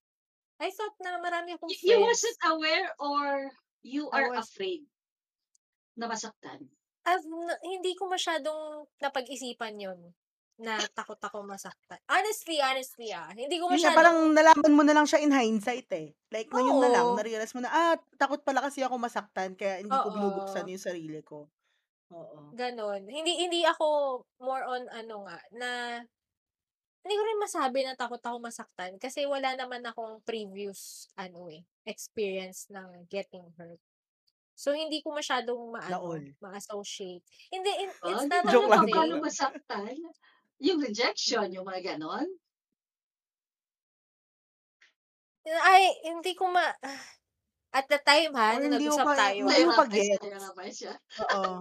I 0.63 0.71
thought 0.71 0.95
na 1.03 1.19
marami 1.19 1.59
akong 1.59 1.75
Y- 1.75 1.91
you 1.91 1.99
friends. 1.99 2.07
wasn't 2.23 2.39
aware 2.55 2.87
or 3.03 3.51
you 3.83 4.07
are 4.15 4.31
was- 4.31 4.47
afraid 4.47 4.87
na 5.99 6.07
masaktan? 6.07 6.71
I've 7.03 7.27
hindi 7.67 7.99
ko 7.99 8.07
masyadong 8.07 8.87
napag-isipan 9.03 9.75
yun 9.75 9.99
na 10.63 10.79
takot 10.95 11.19
ako 11.19 11.43
masaktan. 11.43 11.99
Honestly, 12.07 12.63
honestly 12.63 13.11
ah. 13.11 13.27
Hindi 13.35 13.59
ko 13.59 13.67
masyadong... 13.67 13.99
parang 13.99 14.19
nalaman 14.31 14.73
mo 14.79 14.83
na 14.87 14.95
lang 14.95 15.07
siya 15.11 15.19
in 15.19 15.35
hindsight 15.35 15.91
eh. 15.91 16.15
Like, 16.31 16.47
ngayon 16.55 16.79
na 16.79 16.91
lang, 16.95 17.07
na-realize 17.19 17.51
mo 17.59 17.67
na, 17.67 17.73
ah, 17.75 17.95
takot 18.15 18.39
pala 18.47 18.63
kasi 18.63 18.87
ako 18.87 19.03
masaktan, 19.03 19.59
kaya 19.59 19.83
hindi 19.83 19.91
ko 19.91 20.07
Oo. 20.07 20.15
binubuksan 20.15 20.71
yung 20.71 20.79
sarili 20.79 21.19
ko. 21.27 21.51
Oo. 22.15 22.55
Ganon. 22.55 23.03
Hindi, 23.11 23.43
hindi 23.43 23.67
ako 23.67 24.23
more 24.39 24.63
on 24.69 24.87
ano 24.93 25.27
nga, 25.27 25.39
na 25.59 25.71
hindi 27.03 27.15
ko 27.15 27.23
rin 27.23 27.39
masabi 27.43 27.79
na 27.83 27.99
takot 27.99 28.23
ako 28.23 28.37
masaktan 28.39 28.95
kasi 28.99 29.27
wala 29.27 29.55
naman 29.59 29.83
akong 29.83 30.23
previous 30.23 31.11
ano 31.19 31.51
eh, 31.51 31.63
experience 31.85 32.71
ng 32.71 33.07
getting 33.11 33.47
hurt. 33.59 33.79
So, 34.55 34.71
hindi 34.77 35.03
ko 35.03 35.11
masyadong 35.17 35.75
maano, 35.75 36.15
ma-associate. 36.39 37.25
Hindi, 37.51 37.71
in- 37.83 37.97
Ah, 38.05 38.11
it's 38.15 38.29
not 38.31 38.45
Joke 38.47 38.71
lang, 38.71 38.87
lang. 38.87 39.19
masaktan? 39.19 39.97
Yung 40.63 40.79
rejection, 40.79 41.51
yung 41.51 41.67
mga 41.67 41.97
ganon? 41.97 42.29
Ay, 45.67 45.91
hindi 46.07 46.39
ko 46.39 46.47
ma 46.47 46.63
at 47.73 47.89
the 47.89 47.99
time 48.05 48.37
ha, 48.37 48.61
mo 48.61 48.69
nag-usap 48.69 49.07
pa 49.09 49.15
tayo. 49.17 49.43
hindi 49.43 49.65
mo 49.65 49.73
pa 49.73 49.85
Nahirapan 49.89 49.91
gets. 49.91 50.23
nahirapan 50.23 50.71
siya. 50.71 50.95
Oo. 51.33 51.53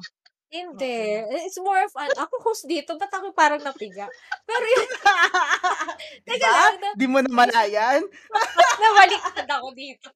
Hindi. 0.52 1.00
Oo. 1.24 1.32
It's 1.48 1.56
more 1.64 1.80
of 1.88 1.96
an, 1.96 2.12
ako 2.20 2.36
host 2.44 2.68
dito, 2.68 3.00
ba't 3.00 3.08
ako 3.08 3.32
parang 3.32 3.64
napiga? 3.64 4.04
Pero 4.44 4.66
yun, 4.68 4.90
teka 6.28 6.36
Diba? 6.36 6.52
lang, 6.52 6.76
na, 6.84 6.90
Di 7.00 7.08
mo 7.08 7.20
na 7.24 7.32
malayan. 7.32 8.04
nabaliktad 8.84 9.48
ako 9.48 9.72
dito. 9.72 10.12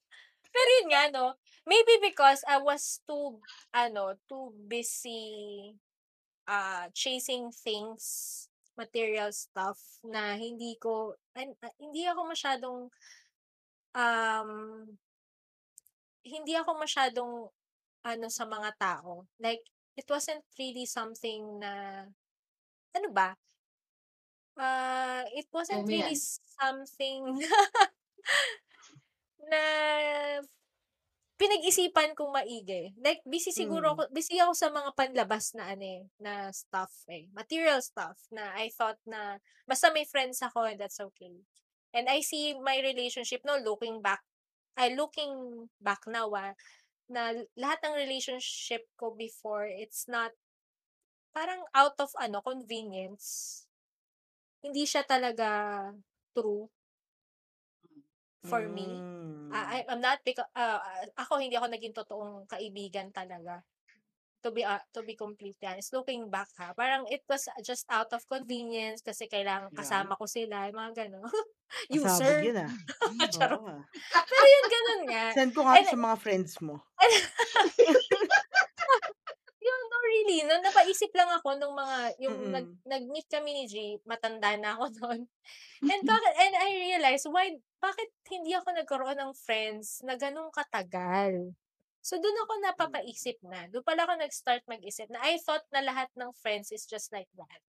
Pero 0.52 0.70
yun 0.84 0.88
nga, 0.92 1.04
no, 1.08 1.26
maybe 1.64 2.04
because 2.04 2.44
I 2.44 2.60
was 2.60 3.00
too, 3.08 3.40
ano, 3.72 4.20
too 4.28 4.52
busy 4.68 5.72
uh, 6.52 6.92
chasing 6.92 7.52
things, 7.56 8.46
material 8.76 9.32
stuff, 9.32 9.80
na 10.04 10.36
hindi 10.36 10.76
ko, 10.84 11.16
an- 11.32 11.56
ah, 11.64 11.72
hindi 11.80 12.04
ako 12.12 12.22
masyadong, 12.28 12.80
um, 13.96 14.52
hindi 16.28 16.54
ako 16.60 16.72
masyadong, 16.76 17.32
ano, 18.06 18.28
sa 18.28 18.44
mga 18.44 18.72
tao. 18.78 19.24
Like, 19.40 19.64
it 19.98 20.06
wasn't 20.10 20.44
really 20.60 20.86
something 20.86 21.60
na, 21.60 22.06
ano 22.96 23.08
ba, 23.12 23.36
uh, 24.60 25.24
it 25.36 25.48
wasn't 25.52 25.84
Ano 25.84 25.92
really 25.92 26.16
something 26.60 27.40
na 29.52 29.62
pinag-isipan 31.36 32.16
kong 32.16 32.32
maigi. 32.32 32.96
Like, 33.04 33.20
busy 33.28 33.52
siguro 33.52 33.92
Mm. 33.92 33.94
ako, 34.00 34.04
busy 34.16 34.40
ako 34.40 34.54
sa 34.56 34.72
mga 34.72 34.92
panlabas 34.96 35.52
na 35.56 35.76
ano 35.76 35.84
eh, 35.84 36.04
na 36.20 36.48
stuff 36.56 36.92
eh, 37.12 37.28
material 37.36 37.84
stuff 37.84 38.16
na 38.32 38.56
I 38.56 38.72
thought 38.72 39.00
na, 39.04 39.40
basta 39.68 39.92
may 39.92 40.08
friends 40.08 40.40
ako 40.40 40.64
and 40.64 40.80
that's 40.80 41.00
okay. 41.04 41.44
And 41.92 42.08
I 42.08 42.24
see 42.24 42.56
my 42.60 42.80
relationship, 42.80 43.44
no, 43.44 43.60
looking 43.60 44.00
back, 44.00 44.24
I 44.80 44.96
looking 44.96 45.68
back 45.80 46.04
now 46.08 46.32
ah, 46.36 46.56
na 47.10 47.34
lahat 47.56 47.80
ng 47.86 47.96
relationship 48.00 48.86
ko 48.98 49.14
before, 49.14 49.66
it's 49.70 50.10
not, 50.10 50.34
parang 51.36 51.62
out 51.76 51.98
of 52.00 52.10
ano, 52.18 52.40
convenience. 52.42 53.62
Hindi 54.64 54.88
siya 54.88 55.06
talaga 55.06 55.92
true 56.34 56.72
for 58.46 58.66
me. 58.70 58.98
Mm. 58.98 59.50
Ah, 59.54 59.68
I, 59.74 59.78
I'm 59.90 60.02
not 60.02 60.22
because 60.26 60.50
uh, 60.54 60.80
ako 61.18 61.42
hindi 61.42 61.58
ako 61.58 61.68
naging 61.70 61.96
totoong 61.98 62.46
kaibigan 62.50 63.10
talaga. 63.14 63.62
To 64.46 64.54
be 64.54 64.62
uh, 64.62 64.78
to 64.94 65.02
be 65.02 65.18
completely 65.18 65.66
honest, 65.66 65.90
looking 65.90 66.30
back 66.30 66.46
ha, 66.62 66.70
parang 66.78 67.10
it 67.10 67.26
was 67.26 67.50
just 67.66 67.82
out 67.90 68.14
of 68.14 68.22
convenience 68.30 69.02
kasi 69.02 69.26
kailangan 69.26 69.74
Yeah. 69.74 69.82
kasama 69.82 70.14
ko 70.14 70.30
sila, 70.30 70.70
mga 70.70 71.10
gano'n. 71.10 71.26
Pasabog 71.26 71.90
User. 72.22 72.38
yun 72.46 72.62
ah. 72.62 72.70
Charot. 73.34 73.58
Oo 73.58 73.74
ah. 73.74 73.82
Pero 74.22 74.46
yun, 74.46 74.66
ganun 74.70 75.02
nga. 75.10 75.24
Send 75.34 75.52
ko 75.52 75.66
nga 75.66 75.82
And- 75.82 75.90
sa 75.90 75.98
mga 75.98 76.18
friends 76.22 76.62
mo. 76.62 76.78
Yung 79.66 79.82
no, 79.90 79.98
really, 80.06 80.40
no, 80.46 80.62
napaisip 80.62 81.10
lang 81.18 81.32
ako 81.34 81.58
nung 81.58 81.74
mga, 81.74 81.98
yung 82.22 82.38
Mm-mm. 82.38 82.54
nag, 82.54 82.68
nag-meet 82.86 83.26
kami 83.26 83.50
ni 83.50 83.64
G, 83.66 83.76
matanda 84.06 84.54
na 84.62 84.78
ako 84.78 84.94
noon. 84.94 85.26
And 85.82 86.02
bakit, 86.06 86.34
and 86.38 86.54
I 86.54 86.70
realized, 86.94 87.26
why, 87.34 87.50
bakit 87.82 88.14
hindi 88.30 88.54
ako 88.54 88.78
nagkaroon 88.78 89.18
ng 89.18 89.34
friends 89.34 90.06
na 90.06 90.14
ganun 90.14 90.54
katagal? 90.54 91.50
So, 92.06 92.22
doon 92.22 92.38
ako 92.46 92.54
napapaisip 92.62 93.42
na. 93.42 93.66
Doon 93.74 93.82
pala 93.82 94.06
ako 94.06 94.22
nag-start 94.22 94.62
mag-isip 94.70 95.10
na 95.10 95.26
I 95.26 95.42
thought 95.42 95.66
na 95.74 95.82
lahat 95.82 96.14
ng 96.14 96.30
friends 96.38 96.70
is 96.70 96.86
just 96.86 97.10
like 97.10 97.30
that. 97.34 97.62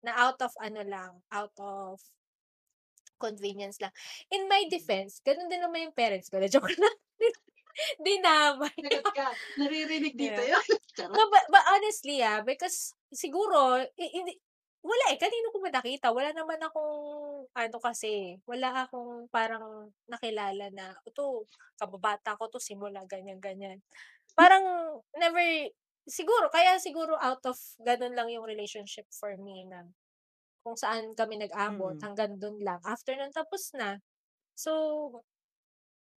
Na 0.00 0.16
out 0.16 0.40
of 0.40 0.56
ano 0.56 0.80
lang, 0.80 1.20
out 1.28 1.52
of 1.60 2.00
convenience 3.20 3.84
lang. 3.84 3.92
In 4.32 4.48
my 4.48 4.64
defense, 4.72 5.20
ganun 5.20 5.52
din 5.52 5.60
naman 5.60 5.88
yung 5.88 5.96
parents 5.96 6.32
ko. 6.32 6.40
Na 6.40 6.48
joke 6.48 6.72
lang. 6.72 6.96
Dinamay. 8.06 8.72
Naririnig 9.60 10.16
dito 10.16 10.40
Yeah. 10.40 10.56
yun. 10.56 10.64
No, 11.10 11.26
but, 11.26 11.44
but 11.50 11.64
honestly, 11.74 12.22
ah, 12.22 12.38
because 12.40 12.94
siguro, 13.10 13.82
hindi, 13.98 14.38
wala 14.78 15.04
eh, 15.10 15.18
kanino 15.18 15.50
ko 15.50 15.58
ba 15.58 15.74
nakita? 15.74 16.14
Wala 16.14 16.30
naman 16.30 16.62
akong, 16.62 16.94
ano 17.52 17.76
kasi, 17.82 18.40
wala 18.48 18.86
akong 18.88 19.28
parang 19.28 19.92
nakilala 20.08 20.72
na, 20.72 20.96
ito, 21.04 21.44
kababata 21.76 22.38
ko 22.40 22.48
to, 22.48 22.56
simula, 22.62 23.04
ganyan, 23.04 23.38
ganyan. 23.42 23.84
Parang, 24.38 24.64
never, 25.18 25.42
siguro, 26.08 26.48
kaya 26.52 26.78
siguro 26.80 27.16
out 27.20 27.44
of, 27.46 27.58
ganun 27.84 28.14
lang 28.16 28.28
yung 28.32 28.46
relationship 28.48 29.06
for 29.12 29.36
me 29.36 29.68
na, 29.68 29.84
kung 30.64 30.76
saan 30.80 31.12
kami 31.16 31.38
nag-abot, 31.40 31.96
Mm. 32.00 32.04
hanggang 32.04 32.32
dun 32.40 32.58
lang. 32.62 32.80
After 32.84 33.14
nun, 33.16 33.32
tapos 33.34 33.72
na. 33.76 34.00
So, 34.56 34.72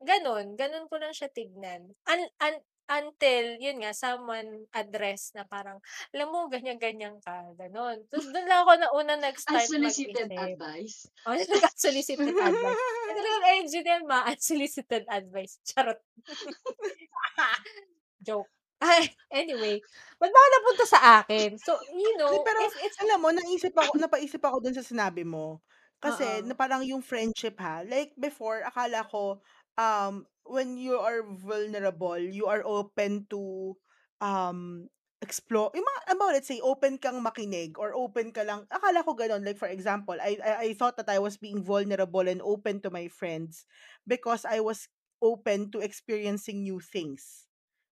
ganun, 0.02 0.54
ganun 0.58 0.86
ko 0.90 0.98
lang 1.00 1.14
siya 1.16 1.30
tignan. 1.32 1.94
Un- 2.10 2.34
un- 2.42 2.64
until, 2.90 3.44
yun 3.58 3.80
nga, 3.80 3.92
someone 3.96 4.68
address 4.76 5.32
na 5.32 5.44
parang, 5.48 5.80
alam 6.12 6.28
mo, 6.28 6.46
ganyan-ganyan 6.52 7.16
ka, 7.24 7.48
ganun. 7.56 8.04
Tapos 8.12 8.28
doon 8.28 8.46
lang 8.46 8.60
ako 8.64 8.72
na 8.76 8.88
una 8.92 9.14
nag-start 9.16 9.64
Unsolicited 9.66 10.28
mag-isip. 10.28 10.44
advice. 10.54 10.96
Oh, 11.24 11.34
nag-unsolicited 11.52 12.28
advice. 12.28 12.80
Ito 13.08 13.20
lang 13.20 13.34
ang 13.40 13.46
engineer, 13.64 14.00
ma, 14.04 14.18
unsolicited 14.28 15.04
advice. 15.08 15.58
Charot. 15.64 16.00
Joke. 18.26 18.50
Ay, 18.84 19.08
anyway, 19.32 19.80
ba't 20.20 20.28
ba 20.28 20.40
napunta 20.52 20.84
sa 20.84 21.00
akin? 21.24 21.56
So, 21.56 21.72
you 21.88 22.20
know, 22.20 22.44
pero 22.44 22.58
if 22.68 22.74
it's, 22.84 23.00
alam 23.00 23.22
mo, 23.22 23.32
naisip 23.32 23.72
ako, 23.72 23.96
napaisip 23.96 24.42
ako 24.44 24.60
dun 24.60 24.76
sa 24.76 24.84
sinabi 24.84 25.24
mo. 25.24 25.64
Kasi, 26.04 26.44
Oo. 26.44 26.44
na 26.44 26.52
parang 26.52 26.84
yung 26.84 27.00
friendship 27.00 27.56
ha, 27.64 27.80
like 27.88 28.12
before, 28.20 28.60
akala 28.60 29.00
ko, 29.08 29.40
um, 29.80 30.28
when 30.44 30.76
you 30.78 30.98
are 31.00 31.22
vulnerable, 31.24 32.18
you 32.18 32.46
are 32.46 32.62
open 32.64 33.26
to, 33.30 33.76
um, 34.20 34.88
explore, 35.24 35.72
yung 35.74 35.84
mga, 35.88 36.00
ano, 36.16 36.24
let's 36.36 36.48
say, 36.48 36.60
open 36.60 36.98
kang 37.00 37.24
makinig 37.24 37.78
or 37.80 37.94
open 37.96 38.28
ka 38.32 38.44
lang, 38.44 38.68
akala 38.68 39.00
ko 39.04 39.16
ganun, 39.16 39.40
like 39.44 39.56
for 39.56 39.68
example, 39.68 40.16
I, 40.20 40.36
I, 40.44 40.52
I 40.68 40.74
thought 40.76 40.96
that 41.00 41.08
I 41.08 41.18
was 41.18 41.36
being 41.40 41.64
vulnerable 41.64 42.28
and 42.28 42.42
open 42.44 42.80
to 42.84 42.90
my 42.92 43.08
friends 43.08 43.64
because 44.06 44.44
I 44.44 44.60
was 44.60 44.88
open 45.24 45.72
to 45.72 45.80
experiencing 45.80 46.62
new 46.62 46.80
things 46.80 47.48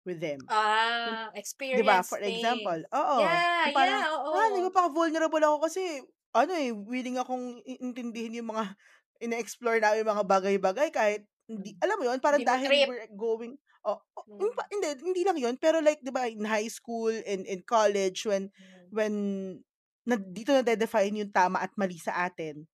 with 0.05 0.21
them. 0.21 0.49
ah, 0.49 1.31
experience 1.35 2.09
For 2.09 2.19
things. 2.23 2.23
example, 2.23 2.83
oo. 2.95 3.19
Yeah, 3.19 3.69
parang, 3.75 4.03
yeah, 4.03 4.07
oo. 4.15 4.35
ah, 4.35 4.47
nagpapaka-vulnerable 4.55 5.43
ako 5.43 5.57
kasi, 5.67 5.83
ano 6.35 6.51
eh, 6.55 6.71
willing 6.71 7.19
akong 7.19 7.59
intindihin 7.67 8.39
yung 8.39 8.49
mga, 8.55 8.75
ina-explore 9.23 9.81
namin 9.83 10.07
mga 10.07 10.23
bagay-bagay 10.27 10.89
kahit, 10.93 11.21
hindi, 11.49 11.75
alam 11.81 11.97
mo 11.99 12.05
yun, 12.11 12.19
parang 12.23 12.43
Hindi 12.43 12.45
dahil 12.45 12.75
trip. 12.75 12.89
we're 12.89 13.07
going, 13.15 13.57
oh, 13.87 13.99
oh, 14.19 14.25
Mm. 14.27 14.67
hindi, 14.71 14.89
hindi 15.03 15.21
lang 15.25 15.37
yun, 15.39 15.55
pero 15.59 15.79
like, 15.83 15.99
di 16.03 16.11
ba, 16.13 16.27
in 16.29 16.45
high 16.45 16.67
school, 16.69 17.11
and 17.11 17.47
in 17.47 17.63
college, 17.65 18.27
when, 18.27 18.51
Mm. 18.59 18.93
when, 18.93 19.13
na, 20.07 20.15
dito 20.19 20.51
na 20.55 20.63
define 20.63 21.15
yung 21.23 21.31
tama 21.33 21.59
at 21.63 21.73
mali 21.79 21.97
sa 21.99 22.27
atin. 22.27 22.67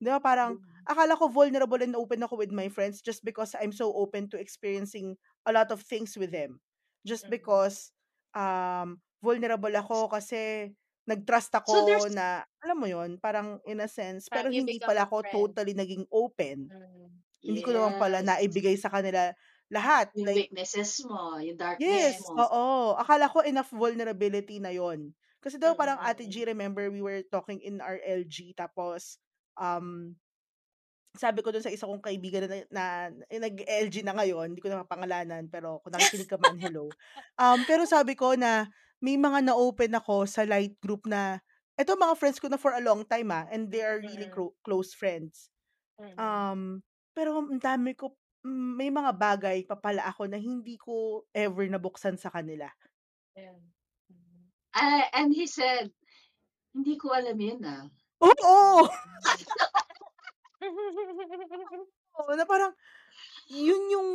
Di 0.00 0.08
ba, 0.10 0.20
parang, 0.22 0.58
Mm. 0.58 0.86
akala 0.88 1.16
ko 1.18 1.28
vulnerable 1.32 1.80
and 1.82 1.96
open 1.96 2.22
ako 2.24 2.36
with 2.40 2.52
my 2.52 2.68
friends 2.68 3.00
just 3.04 3.24
because 3.24 3.54
I'm 3.58 3.72
so 3.72 3.92
open 3.94 4.28
to 4.34 4.40
experiencing 4.40 5.16
a 5.46 5.52
lot 5.54 5.70
of 5.72 5.82
things 5.84 6.16
with 6.18 6.30
them. 6.32 6.60
Just 7.06 7.26
Mm. 7.26 7.30
because 7.30 7.92
um 8.36 9.00
vulnerable 9.24 9.72
ako 9.74 10.08
kasi 10.12 10.72
nag-trust 11.08 11.52
So 11.66 11.80
ako 11.80 11.80
there's 11.80 12.04
na 12.12 12.44
alam 12.64 12.76
mo 12.80 12.86
yon 12.90 13.16
parang 13.22 13.60
in 13.68 13.80
a 13.80 13.88
sense 13.88 14.28
pero 14.32 14.46
Parang 14.46 14.52
you 14.52 14.68
hindi 14.68 14.80
pala 14.84 15.06
ako 15.08 15.16
friend. 15.20 15.54
totally 15.54 15.72
naging 15.76 16.04
open. 16.12 16.70
Mm. 16.70 17.24
Hindi 17.44 17.60
ko 17.60 17.70
naman 17.76 18.00
pala 18.00 18.18
yes. 18.20 18.26
naibigay 18.26 18.76
sa 18.80 18.88
kanila 18.88 19.30
lahat. 19.68 20.10
Yung 20.16 20.26
Like 20.28 20.48
weaknesses 20.48 21.00
mo, 21.04 21.36
yung 21.40 21.56
darkness 21.60 22.16
yes, 22.16 22.16
mo. 22.24 22.40
oo. 22.40 22.64
Akala 22.96 23.28
ko 23.28 23.44
enough 23.44 23.68
vulnerability 23.72 24.58
na 24.60 24.72
yon. 24.72 25.12
Kasi 25.44 25.60
daw 25.60 25.76
Mm, 25.76 25.78
parang 25.78 25.98
Ate 26.00 26.24
G, 26.24 26.44
remember 26.48 26.88
we 26.88 27.04
were 27.04 27.20
talking 27.28 27.60
in 27.60 27.80
our 27.84 28.00
LG 28.00 28.56
tapos 28.56 29.20
um 29.60 30.16
sabi 31.14 31.46
ko 31.46 31.54
dun 31.54 31.62
sa 31.62 31.70
isa 31.70 31.86
kong 31.86 32.02
kaibigan 32.02 32.42
na, 32.50 32.58
na, 32.74 32.84
na 33.30 33.38
nag-LG 33.46 34.02
na 34.02 34.18
ngayon, 34.18 34.50
hindi 34.50 34.58
ko 34.58 34.66
na 34.66 34.82
mapangalanan, 34.82 35.46
pero 35.46 35.78
kung 35.86 35.94
nakikinig 35.94 36.26
ka 36.26 36.34
man, 36.42 36.58
hello. 36.58 36.90
Um, 37.38 37.62
pero 37.62 37.86
sabi 37.86 38.18
ko 38.18 38.34
na 38.34 38.66
may 38.98 39.14
mga 39.14 39.46
na-open 39.46 39.94
ako 39.94 40.26
sa 40.26 40.42
light 40.42 40.74
group 40.82 41.06
na, 41.06 41.38
eto 41.78 41.94
mga 41.94 42.18
friends 42.18 42.42
ko 42.42 42.50
na 42.50 42.58
for 42.58 42.74
a 42.74 42.82
long 42.82 43.06
time 43.06 43.30
ah, 43.30 43.46
and 43.50 43.70
they 43.70 43.82
are 43.86 44.02
really 44.02 44.26
Mm. 44.26 44.34
cro- 44.34 44.58
close 44.66 44.90
friends. 44.90 45.50
Um, 46.18 46.82
pero 47.14 47.38
ang 47.40 47.56
dami 47.62 47.94
ko, 47.96 48.12
mm, 48.44 48.70
may 48.76 48.90
mga 48.90 49.12
bagay 49.16 49.58
pa 49.64 49.78
pala 49.78 50.04
ako 50.10 50.26
na 50.28 50.36
hindi 50.38 50.74
ko 50.76 51.24
ever 51.32 51.64
nabuksan 51.70 52.18
sa 52.18 52.28
kanila. 52.34 52.66
Ayan. 53.38 53.58
Mm. 54.10 54.50
Ah, 54.74 55.06
and 55.14 55.30
he 55.34 55.46
said, 55.46 55.90
hindi 56.74 56.98
ko 56.98 57.14
alam 57.14 57.38
yun 57.38 57.62
ah. 57.66 57.86
Oo! 58.22 58.86
Oo, 62.18 62.30
na 62.38 62.46
parang, 62.46 62.70
yun 63.50 63.82
yung, 63.90 64.10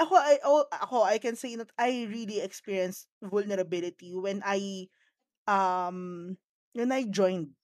ako, 0.00 0.14
I, 0.16 0.36
oh, 0.44 0.64
ako, 0.72 1.04
I 1.04 1.18
can 1.20 1.36
say 1.36 1.56
that 1.56 1.70
I 1.78 2.08
really 2.10 2.40
experienced 2.40 3.08
vulnerability 3.22 4.16
when 4.16 4.42
I, 4.44 4.88
um, 5.48 6.36
when 6.74 6.92
I 6.92 7.04
joined 7.08 7.56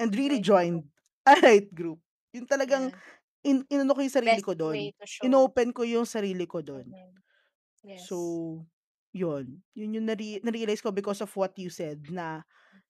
and 0.00 0.14
really 0.16 0.40
joined 0.40 0.84
a 1.26 1.36
right 1.42 1.68
group. 1.78 2.00
Yun 2.34 2.46
talagang 2.48 2.92
Yeah. 2.92 2.98
In 3.46 3.62
inano 3.70 3.94
ko 3.94 4.00
yung 4.02 4.12
sarili 4.14 4.40
Best 4.40 4.46
ko 4.46 4.54
dun. 4.54 4.74
way 4.74 4.90
to 4.98 5.06
show. 5.06 5.24
Inopen 5.26 5.70
ko 5.74 5.82
yung 5.86 6.06
sarili 6.06 6.44
ko 6.48 6.62
dun. 6.62 6.86
Mhm. 6.90 7.14
Yes. 7.84 8.08
So, 8.10 8.16
yun. 9.14 9.62
Yun 9.74 9.94
yung 10.00 10.06
nare- 10.06 10.42
narealize 10.44 10.82
ko 10.82 10.90
because 10.92 11.20
of 11.22 11.30
what 11.38 11.54
you 11.58 11.70
said 11.70 12.02
na 12.10 12.42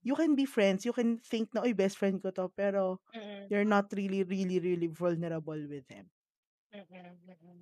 you 0.03 0.15
can 0.17 0.35
be 0.35 0.47
friends, 0.49 0.85
you 0.87 0.93
can 0.95 1.19
think 1.21 1.53
na, 1.53 1.63
oy, 1.63 1.75
best 1.77 1.99
friend 2.01 2.23
ko 2.23 2.31
to, 2.33 2.49
pero 2.57 2.99
Mm-mm. 3.15 3.47
you're 3.53 3.69
not 3.69 3.91
really, 3.93 4.25
really, 4.25 4.59
really 4.59 4.89
vulnerable 4.89 5.59
with 5.69 5.85
them. 5.89 6.09
Mm-mm. 6.75 7.17
Mm-mm. 7.29 7.61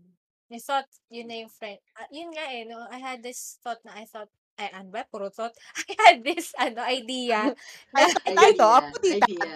I 0.50 0.58
thought 0.62 0.86
yun 1.10 1.26
na 1.26 1.42
yung 1.42 1.50
friend. 1.50 1.78
ah, 1.98 2.06
yun 2.10 2.30
nga 2.30 2.46
eh, 2.54 2.62
no? 2.66 2.86
I 2.86 2.98
had 3.02 3.18
this 3.22 3.58
thought 3.62 3.82
na 3.82 3.98
I 3.98 4.06
thought, 4.06 4.30
ay, 4.58 4.70
ano 4.72 4.88
ba? 4.94 5.02
Puro 5.10 5.28
thought. 5.28 5.52
I 5.90 5.94
had 5.98 6.16
this, 6.22 6.54
ano, 6.54 6.80
idea 6.86 7.50
na, 7.94 7.98
Ay, 7.98 8.14
tayo 8.38 8.52
to, 8.54 8.70
Idea, 8.70 8.90
putita. 8.94 9.26
idea. 9.26 9.54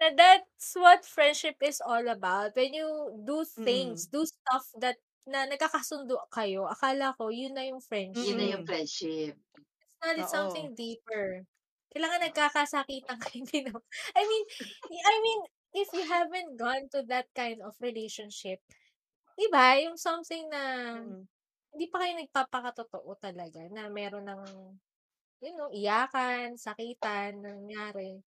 Na 0.00 0.08
that's 0.16 0.74
what 0.76 1.04
friendship 1.04 1.56
is 1.62 1.80
all 1.84 2.08
about. 2.08 2.56
When 2.56 2.72
you 2.74 2.88
do 3.24 3.44
things, 3.44 4.06
Mm. 4.06 4.10
do 4.10 4.24
stuff 4.26 4.66
that 4.80 4.96
na 5.28 5.46
nagkakasundo 5.46 6.16
kayo, 6.32 6.66
akala 6.68 7.14
ko, 7.20 7.28
yun 7.30 7.54
na 7.54 7.68
yung 7.68 7.80
friendship. 7.84 8.16
Yun 8.26 8.36
na 8.36 8.44
yung 8.58 8.66
friendship. 8.66 9.38
It's 10.02 10.06
not, 10.08 10.16
it's 10.16 10.32
Oo. 10.32 10.32
something 10.32 10.72
deeper. 10.74 11.44
Kailangan 11.92 12.24
nagkakasakitan 12.32 13.18
kayo, 13.20 13.44
hindi 13.44 13.58
na. 13.68 13.76
I 14.16 14.22
mean, 14.24 14.44
I 15.04 15.16
mean, 15.20 15.40
if 15.76 15.88
you 15.92 16.04
haven't 16.08 16.56
gone 16.56 16.88
to 16.96 17.04
that 17.12 17.28
kind 17.36 17.60
of 17.60 17.76
relationship, 17.84 18.64
diba, 19.38 19.82
yung 19.84 19.96
something 20.00 20.48
na, 20.52 20.62
Mm. 20.94 21.28
hindi 21.74 21.86
pa 21.92 22.02
kayo 22.04 22.14
nagpapakatotoo 22.20 23.10
talaga, 23.20 23.60
na 23.72 23.88
meron 23.92 24.26
ng, 24.28 24.44
you 25.44 25.52
know, 25.56 25.70
iyakan, 25.74 26.56
sakitan, 26.60 27.40
nangyari. 27.44 28.22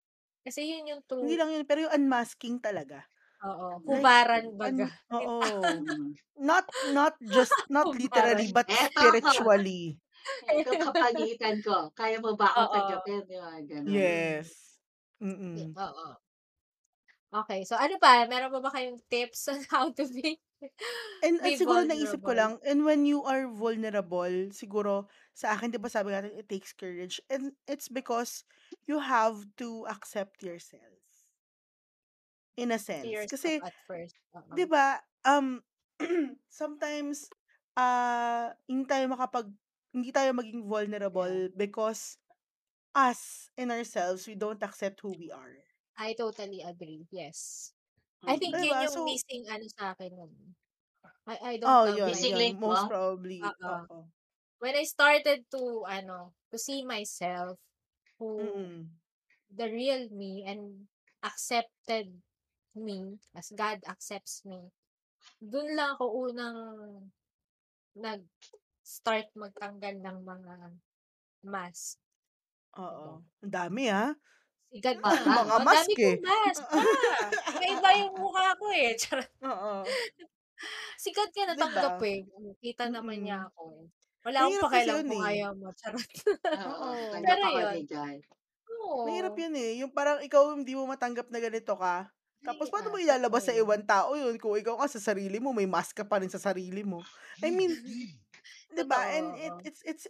Kasi 0.48 0.60
yun 0.72 0.88
yung 0.96 1.02
Hindi 1.18 1.34
true, 1.34 1.38
lang 1.38 1.50
yun, 1.54 1.64
pero 1.66 1.78
yung 1.86 1.94
unmasking 1.98 2.62
talaga. 2.62 3.06
oo, 3.46 3.68
Like, 3.86 4.14
hubaran 4.14 4.46
un, 4.60 4.60
baga. 4.60 4.88
oo. 5.12 5.38
Mm. 5.78 6.14
Not, 6.38 6.66
not 6.82 7.16
just, 7.24 7.62
not 7.68 7.90
literally, 7.94 8.48
but 8.48 8.70
spiritually. 8.74 10.00
ito 10.58 10.72
kapagitan 10.84 11.56
ko. 11.66 11.76
Kaya 11.98 12.16
mo 12.24 12.30
ba 12.38 12.46
akong 12.52 12.70
Oo. 12.70 12.74
tanggapin? 12.74 13.22
Ganun. 13.70 14.14
Yes. 14.24 14.78
Mm-mm. 15.22 15.76
Oo. 15.76 16.08
Okay, 17.28 17.60
so 17.68 17.76
ano 17.76 18.00
pa? 18.00 18.24
Meron 18.24 18.48
pa 18.48 18.60
ba 18.64 18.72
kayong 18.72 19.04
tips 19.12 19.52
on 19.52 19.60
how 19.72 19.92
to 19.92 20.04
be 20.08 20.40
And, 21.18 21.42
be 21.42 21.50
and 21.50 21.58
siguro 21.58 21.82
naisip 21.82 22.22
ko 22.22 22.30
lang, 22.30 22.62
and 22.62 22.86
when 22.86 23.02
you 23.02 23.26
are 23.26 23.50
vulnerable, 23.50 24.54
siguro 24.54 25.10
sa 25.38 25.54
akin, 25.54 25.70
di 25.70 25.78
ba 25.78 25.86
sabi 25.86 26.10
natin, 26.10 26.34
it 26.34 26.50
takes 26.50 26.74
courage. 26.74 27.22
And 27.30 27.54
it's 27.70 27.86
because 27.86 28.42
you 28.90 28.98
have 28.98 29.46
to 29.62 29.86
accept 29.86 30.42
yourself. 30.42 30.98
In 32.58 32.74
a 32.74 32.78
sense. 32.82 33.22
yourself 33.22 33.30
Kasi, 33.30 33.62
at 33.62 33.74
first. 33.86 34.16
Oo. 34.34 34.58
di 34.58 34.66
ba, 34.66 35.02
um, 35.26 35.62
sometimes, 36.50 37.30
uh, 37.78 38.54
hindi 38.68 38.84
tayo 38.88 39.06
makapag, 39.12 39.48
hindi 39.94 40.10
tayo 40.14 40.32
maging 40.34 40.66
Yeah. 41.14 41.38
vulnerable 41.42 41.50
because 41.56 42.18
us, 42.96 43.50
in 43.56 43.70
ourselves, 43.72 44.26
we 44.28 44.36
don't 44.36 44.62
accept 44.62 45.00
who 45.02 45.14
we 45.16 45.32
are. 45.32 45.64
I 45.96 46.12
totally 46.14 46.60
agree. 46.60 47.06
Yes. 47.10 47.72
I 48.26 48.36
Mm. 48.36 48.38
think 48.38 48.58
Di 48.60 48.60
yun 48.60 48.76
yung 48.80 48.98
So, 48.98 49.02
missing 49.04 49.48
ano 49.48 49.64
sa 49.72 49.94
akin. 49.96 50.12
I, 51.26 51.36
I 51.42 51.56
don't 51.58 51.80
oh, 51.80 51.84
love 51.84 52.04
yun, 52.06 52.06
Missing 52.06 52.34
yun. 52.34 52.36
link 52.36 52.58
Most 52.60 52.86
mo? 52.86 52.88
probably. 52.88 53.56
Oo. 53.64 53.88
Oo. 53.90 54.10
When 54.58 54.74
I 54.74 54.84
started 54.84 55.46
to, 55.54 55.86
ano, 55.86 56.34
to 56.50 56.58
see 56.58 56.82
myself 56.84 57.58
who, 58.18 58.42
Mm-mm. 58.42 58.90
the 59.54 59.66
real 59.70 60.08
me 60.10 60.44
and 60.46 60.88
accepted 61.22 62.10
me 62.74 63.18
as 63.34 63.52
God 63.54 63.80
accepts 63.86 64.42
me, 64.44 64.70
dun 65.38 65.74
lang 65.78 65.94
ako 65.94 66.30
unang 66.30 66.58
nag-start 67.94 69.30
magtanggal 69.38 69.94
ng 70.02 70.18
mga 70.26 70.54
mask. 71.46 71.98
Oo. 72.78 73.22
Diba? 73.22 73.46
Ang 73.46 73.52
dami, 73.54 73.84
ah. 73.90 74.10
Si 74.68 74.78
God 74.84 74.98
Ah. 75.00 75.16
Mga 75.24 75.56
Ang 75.56 75.64
dami 75.64 75.64
mask, 75.64 75.98
eh. 75.98 76.16
kong 76.18 76.20
mask. 76.22 76.62
Ah, 76.68 77.30
iba 77.64 77.88
yung 78.04 78.14
mukha 78.20 78.46
ko 78.60 78.66
eh. 78.74 78.90
Charot. 79.00 79.30
Oo. 79.46 79.72
Si 80.98 81.08
God 81.14 81.30
nga 81.30 81.46
Di 81.46 81.54
natanggap 81.54 81.96
ba? 81.96 82.10
eh. 82.10 82.18
Kita 82.60 82.84
naman 82.90 83.22
niya 83.22 83.38
Mm-mm. 83.38 83.48
ako. 83.48 83.64
Wala 84.26 84.38
akong 84.46 84.58
Mahirap 84.58 84.68
kasi 84.70 84.88
pakialam 84.88 84.98
yun 84.98 85.08
kung 85.08 85.20
eh. 85.22 85.28
ayaw 85.30 85.52
mo. 85.54 85.70
Charot. 85.78 86.10
Oo. 86.56 86.62
Oo. 86.66 86.90
Tanggap 87.12 87.38
Pero 87.38 87.42
ako 87.44 87.58
yun. 87.60 87.82
God. 87.90 88.22
Mahirap 89.06 89.34
Oo. 89.34 89.38
yun 89.38 89.54
eh. 89.54 89.72
Yung 89.82 89.92
parang 89.94 90.18
ikaw 90.22 90.54
hindi 90.58 90.74
mo 90.74 90.86
matanggap 90.90 91.30
na 91.30 91.38
ganito 91.38 91.74
ka. 91.78 92.10
Tapos 92.42 92.70
paano 92.72 92.90
mo 92.90 92.98
ah, 92.98 92.98
ilalabas 92.98 93.46
sa 93.46 93.54
totoo. 93.54 93.54
ibang 93.54 93.84
tao 93.84 94.16
yun 94.16 94.34
kung 94.40 94.56
ikaw 94.58 94.78
ka 94.80 94.86
sa 94.98 95.12
sarili 95.12 95.38
mo, 95.38 95.52
may 95.54 95.68
mask 95.68 95.94
ka 96.02 96.04
pa 96.06 96.18
rin 96.18 96.30
sa 96.32 96.40
sarili 96.40 96.82
mo. 96.82 97.04
I 97.44 97.50
mean, 97.54 97.78
'di 98.74 98.84
ba? 98.88 99.08
And 99.12 99.34
it, 99.36 99.54
oo. 99.54 99.66
it's 99.66 99.82
it's 99.86 100.06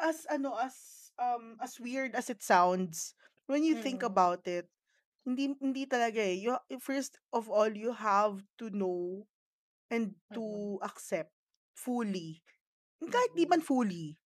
as 0.00 0.26
ano 0.30 0.56
as 0.58 1.10
um 1.20 1.56
as 1.62 1.78
weird 1.80 2.14
as 2.16 2.28
it 2.30 2.42
sounds 2.42 3.14
when 3.48 3.64
you 3.64 3.76
think 3.76 4.02
Mm. 4.02 4.06
about 4.06 4.44
it. 4.48 4.68
Hindi 5.26 5.54
hindi 5.60 5.84
talaga 5.88 6.20
eh. 6.22 6.36
You 6.40 6.58
first 6.82 7.18
of 7.34 7.48
all 7.52 7.70
you 7.72 7.92
have 7.96 8.44
to 8.60 8.70
know 8.72 9.28
and 9.90 10.16
Mm. 10.30 10.36
to 10.36 10.78
accept 10.82 11.32
fully. 11.76 12.42
Kahit 13.04 13.32
di 13.36 13.44
man 13.44 13.60
Mm. 13.60 13.60
fully. 13.60 14.16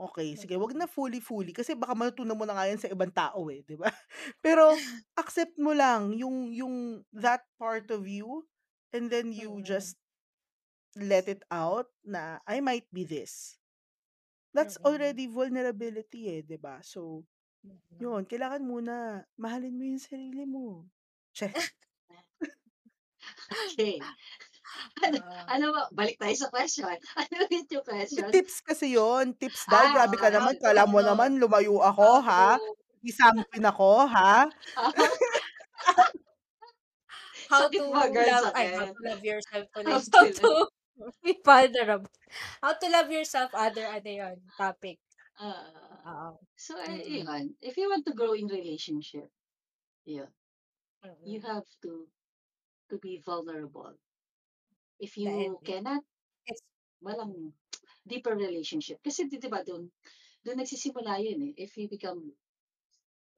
Okay, 0.00 0.32
sige, 0.38 0.56
wag 0.56 0.72
Mm. 0.72 0.78
na 0.78 0.88
fully 0.88 1.20
fully 1.20 1.52
kasi 1.52 1.76
baka 1.76 1.92
matutunan 1.92 2.32
mo 2.38 2.48
na 2.48 2.56
nga 2.56 2.64
yan 2.70 2.80
sa 2.80 2.88
ibang 2.88 3.12
tao 3.12 3.50
eh, 3.52 3.60
'di 3.66 3.76
ba? 3.76 3.90
Pero 4.44 4.80
accept 5.18 5.60
mo 5.60 5.76
lang 5.76 6.16
yung 6.16 6.48
yung 6.56 7.04
that 7.12 7.44
part 7.60 7.90
of 7.92 8.08
you 8.08 8.48
and 8.96 9.12
then 9.12 9.28
you 9.36 9.60
Mm. 9.60 9.60
just 9.60 10.00
let 10.98 11.28
it 11.30 11.42
out 11.54 11.86
na 12.02 12.42
I 12.50 12.58
might 12.64 12.86
be 12.90 13.06
this. 13.06 13.58
That's 14.54 14.78
Mm. 14.82 14.86
already 14.86 15.26
vulnerability 15.30 16.30
eh, 16.32 16.42
'di 16.46 16.58
ba? 16.60 16.82
So, 16.86 17.26
Mm. 17.64 17.80
yun, 18.00 18.26
kailangan 18.28 18.62
muna 18.66 19.24
mahalin 19.40 19.76
mo 19.78 19.84
yung 19.88 20.02
sarili 20.02 20.44
mo. 20.46 20.88
Che. 21.34 21.54
Okay. 23.52 24.16
Ano, 25.04 25.18
Oo. 25.18 25.50
ano 25.50 25.64
ba? 25.74 25.82
Balik 25.92 26.16
tayo 26.20 26.34
sa 26.36 26.50
question. 26.52 26.86
Ano 27.20 27.34
ulit 27.48 27.66
yung 27.72 27.86
question? 27.86 28.32
Tips 28.32 28.62
kasi 28.62 28.94
yon, 28.94 29.34
tips 29.34 29.66
daw. 29.66 29.86
Ah, 29.86 29.90
Grabe 29.90 30.14
ka 30.14 30.30
how 30.30 30.30
naman, 30.30 30.54
to, 30.54 30.62
kala 30.62 30.86
mo 30.86 31.02
naman 31.02 31.38
lumayo 31.42 31.82
how 32.00 32.14
ako, 32.18 32.22
ha? 32.22 32.62
Isampin 33.02 33.66
ako, 33.66 34.06
ha? 34.06 34.54
How 37.48 37.68
sakit 37.68 37.82
to 37.82 37.84
ba, 37.90 38.08
girl, 38.12 38.30
love, 38.30 38.50
ay, 38.54 38.70
how 38.76 38.86
sakit? 38.86 38.94
to 38.94 39.00
love 39.02 39.24
yourself 39.24 39.66
How 39.84 39.98
ulit. 39.98 40.04
to 40.04 40.20
How 40.20 40.30
love. 40.30 40.54
to 40.54 41.12
be 41.24 41.38
vulnerable. 41.44 42.10
How 42.62 42.74
to 42.74 42.88
love 42.90 43.10
yourself, 43.10 43.50
other, 43.54 43.86
ano 43.86 44.10
yun, 44.10 44.36
topic. 44.56 44.98
Ah, 45.38 45.66
Oo. 46.06 46.40
so, 46.56 46.76
eh, 46.78 47.02
Mm. 47.06 47.24
yun. 47.24 47.56
If 47.60 47.76
you 47.76 47.88
want 47.90 48.04
to 48.06 48.14
grow 48.14 48.32
in 48.32 48.46
relationship, 48.48 49.30
yeah, 50.04 50.30
you 51.24 51.40
Mm. 51.40 51.42
have 51.42 51.66
to 51.82 52.08
to 52.90 52.98
be 52.98 53.18
vulnerable. 53.24 53.96
If 55.00 55.16
you 55.16 55.58
cannot, 55.64 56.04
it's, 56.46 56.62
walang 57.02 57.52
deeper 58.06 58.36
relationship. 58.36 59.00
Kasi 59.02 59.26
di 59.28 59.40
ba 59.48 59.64
doon, 59.64 59.88
doon 60.44 60.58
nagsisimula 60.60 61.20
yun 61.24 61.50
eh. 61.50 61.52
If 61.56 61.76
you 61.80 61.88
become, 61.88 62.32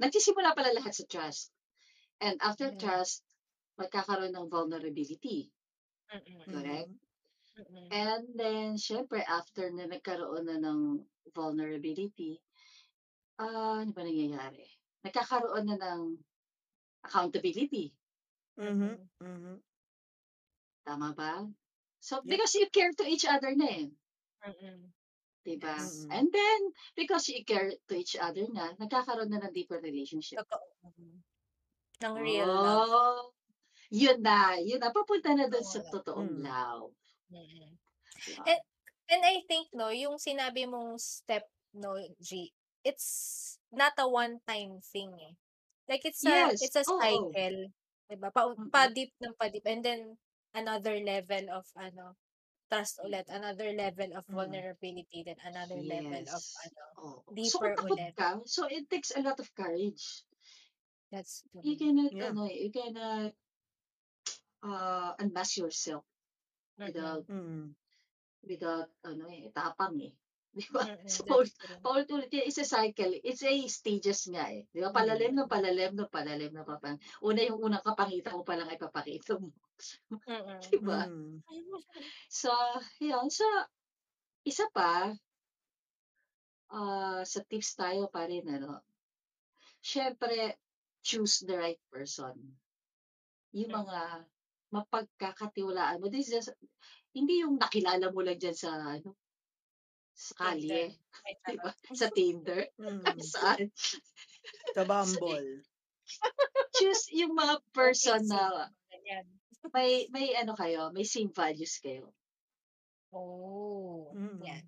nagsisimula 0.03 0.55
pala 0.59 0.75
lahat 0.75 0.93
sa 0.95 1.07
trust. 1.07 1.55
And 2.21 2.39
after 2.43 2.71
mm, 2.71 2.79
trust, 2.79 3.23
magkakaroon 3.79 4.35
ng 4.35 4.51
vulnerability. 4.51 5.51
mm, 6.11 6.45
Correct? 6.51 6.91
Mhm. 7.59 7.75
mm, 7.75 7.89
And 7.93 8.25
then, 8.35 8.69
syempre, 8.79 9.23
after 9.27 9.71
na 9.71 9.87
nagkaroon 9.87 10.47
na 10.49 10.59
ng 10.59 10.81
vulnerability, 11.35 12.41
ah, 13.39 13.83
ano 13.83 13.93
ba 13.93 14.03
nangyayari? 14.03 14.67
Nagkakaroon 15.05 15.67
na 15.69 15.77
ng 15.79 16.03
accountability. 17.07 17.93
Mhm. 18.57 18.83
mm, 18.83 19.09
Mhm. 19.21 19.63
Tama 20.83 21.15
ba? 21.15 21.47
So, 22.03 22.19
Yep. 22.23 22.27
because 22.27 22.53
you 22.59 22.67
care 22.75 22.91
to 22.99 23.05
each 23.07 23.23
other 23.25 23.55
na 23.55 23.67
eh. 23.71 23.87
mm, 24.43 24.91
Diba? 25.43 25.75
yes. 25.75 26.07
And 26.11 26.31
then, 26.31 26.61
because 26.95 27.27
you 27.31 27.43
care 27.47 27.71
to 27.71 27.95
each 27.95 28.15
other 28.19 28.47
na, 28.51 28.75
nagkakaroon 28.79 29.31
na 29.31 29.43
ng 29.43 29.55
deeper 29.55 29.79
relationship. 29.83 30.43
Totoo. 30.43 30.91
Ng 32.03 32.15
real 32.19 32.47
love. 32.51 32.91
Oh, 32.91 33.23
yun 33.91 34.19
na. 34.23 34.59
Yun 34.59 34.83
na. 34.83 34.91
Papunta 34.91 35.35
na 35.35 35.47
dun 35.47 35.63
sa 35.63 35.83
Oo. 35.83 35.91
totoong 35.95 36.43
Mm. 36.43 36.47
love. 36.47 36.91
Mm. 37.31 37.71
Diba? 38.23 38.43
And, 38.47 38.61
and 39.11 39.23
I 39.23 39.43
think, 39.47 39.71
no, 39.75 39.91
yung 39.95 40.19
sinabi 40.19 40.67
mong 40.67 40.99
step, 40.99 41.47
no, 41.75 41.95
G, 42.19 42.51
it's 42.83 43.07
not 43.71 43.95
a 43.99 44.07
one-time 44.11 44.83
thing 44.83 45.15
eh. 45.23 45.35
Like, 45.87 46.03
it's 46.07 46.23
a, 46.27 46.51
Yes. 46.55 46.63
it's 46.63 46.79
a 46.79 46.87
cycle. 46.87 47.31
Diba? 48.11 48.31
Pa, 48.35 48.51
Mm-mm. 48.51 48.71
pa-deep 48.71 49.11
ng 49.23 49.35
pa-deep. 49.35 49.67
And 49.67 49.83
then, 49.83 50.01
another 50.55 51.01
level 51.01 51.51
of, 51.51 51.67
ano, 51.77 52.17
trust 52.71 53.01
ulit, 53.05 53.29
another 53.29 53.73
level 53.73 54.17
of 54.17 54.25
Mm. 54.29 54.35
vulnerability, 54.35 55.23
then 55.25 55.37
another 55.45 55.81
level 55.85 56.25
of 56.33 56.41
Yes. 56.41 56.57
ano. 56.65 56.85
So, 56.97 57.35
deeper 57.35 57.77
takot 57.77 57.99
ulit. 57.99 58.15
ka, 58.17 58.29
so 58.49 58.65
it 58.69 58.89
takes 58.89 59.13
a 59.13 59.21
lot 59.21 59.41
of 59.41 59.49
courage. 59.55 60.25
That's 61.13 61.45
You 61.61 61.77
true. 61.77 61.87
cannot, 61.87 62.13
Yeah. 62.13 62.29
ano, 62.33 62.49
you 62.49 62.71
cannot 62.73 63.33
uh, 64.63 65.13
unmask 65.19 65.59
yourself 65.59 66.05
without, 66.79 67.27
Mm. 67.29 67.75
without, 68.47 68.89
ano 69.05 69.29
eh, 69.29 69.51
tapang 69.53 70.01
eh. 70.01 70.15
Di 70.53 70.69
ba? 70.69 70.85
So, 71.09 71.25
true. 71.25 71.49
paulit-ulit 71.81 72.29
yan. 72.29 72.45
It's 72.45 72.61
a 72.61 72.69
cycle. 72.69 73.09
It's 73.25 73.41
a 73.41 73.53
stages 73.73 74.29
nga 74.29 74.53
eh. 74.53 74.69
Di 74.69 74.85
ba? 74.85 74.93
Palalim 74.93 75.33
Mm. 75.33 75.39
na 75.41 75.45
palalim 75.49 75.93
na 75.97 76.05
palalim 76.05 76.53
na 76.53 76.65
papang. 76.69 77.01
Una 77.25 77.41
yung 77.41 77.57
unang 77.57 77.81
kapangitan 77.81 78.37
mo 78.37 78.45
pa 78.45 78.61
lang 78.61 78.69
ay 78.69 78.77
papakita 78.77 79.41
mo. 79.41 79.49
Di 80.69 80.77
ba? 80.85 81.09
Mm. 81.09 81.41
So, 82.29 82.53
yun. 83.01 83.33
So, 83.33 83.49
isa 84.45 84.69
pa, 84.77 85.17
ah, 86.73 87.23
sa 87.25 87.41
tips 87.49 87.73
tayo 87.73 88.13
pa 88.13 88.29
rin, 88.29 88.45
ano, 88.45 88.85
syempre, 89.81 90.61
choose 91.01 91.49
the 91.49 91.57
right 91.57 91.81
person. 91.89 92.37
Yung 93.57 93.73
Mm. 93.73 93.79
mga 93.89 94.01
mapagkakatiwalaan 94.73 96.01
mo. 96.01 96.09
This 96.13 96.29
is 96.29 96.45
just, 96.45 96.51
hindi 97.17 97.41
yung 97.45 97.57
nakilala 97.61 98.09
mo 98.13 98.21
lang 98.21 98.37
dyan 98.41 98.57
sa, 98.57 98.77
ano, 99.01 99.17
sa 100.23 100.35
kalye. 100.39 100.95
Ay, 101.27 101.35
Di 101.43 101.59
ba? 101.59 101.75
charot. 101.75 101.99
Sa 101.99 102.09
Tinder. 102.15 102.63
Mm. 102.79 103.03
Saan? 103.35 103.67
Sa 104.71 104.83
Bumble. 104.87 105.67
Choose 106.79 107.11
yung 107.11 107.35
mga 107.35 107.59
person 107.77 108.23
na 108.31 108.71
may, 109.75 110.07
may 110.15 110.35
ano 110.39 110.55
kayo, 110.55 110.95
may 110.95 111.03
same 111.07 111.35
values 111.35 111.83
kayo. 111.83 112.15
Oh, 113.13 114.15
Mm. 114.15 114.41
yan. 114.47 114.65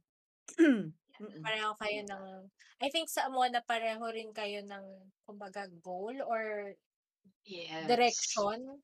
Mm-mm. 1.15 1.43
Pareho 1.47 1.79
kayo 1.79 2.01
ng, 2.11 2.51
I 2.83 2.91
think 2.91 3.07
sa 3.07 3.31
mo 3.31 3.47
na 3.47 3.63
pareho 3.63 4.03
rin 4.11 4.35
kayo 4.35 4.67
ng, 4.67 4.85
kumbaga, 5.23 5.71
goal 5.79 6.19
or 6.27 6.75
Yes. 7.47 7.87
direction. 7.87 8.83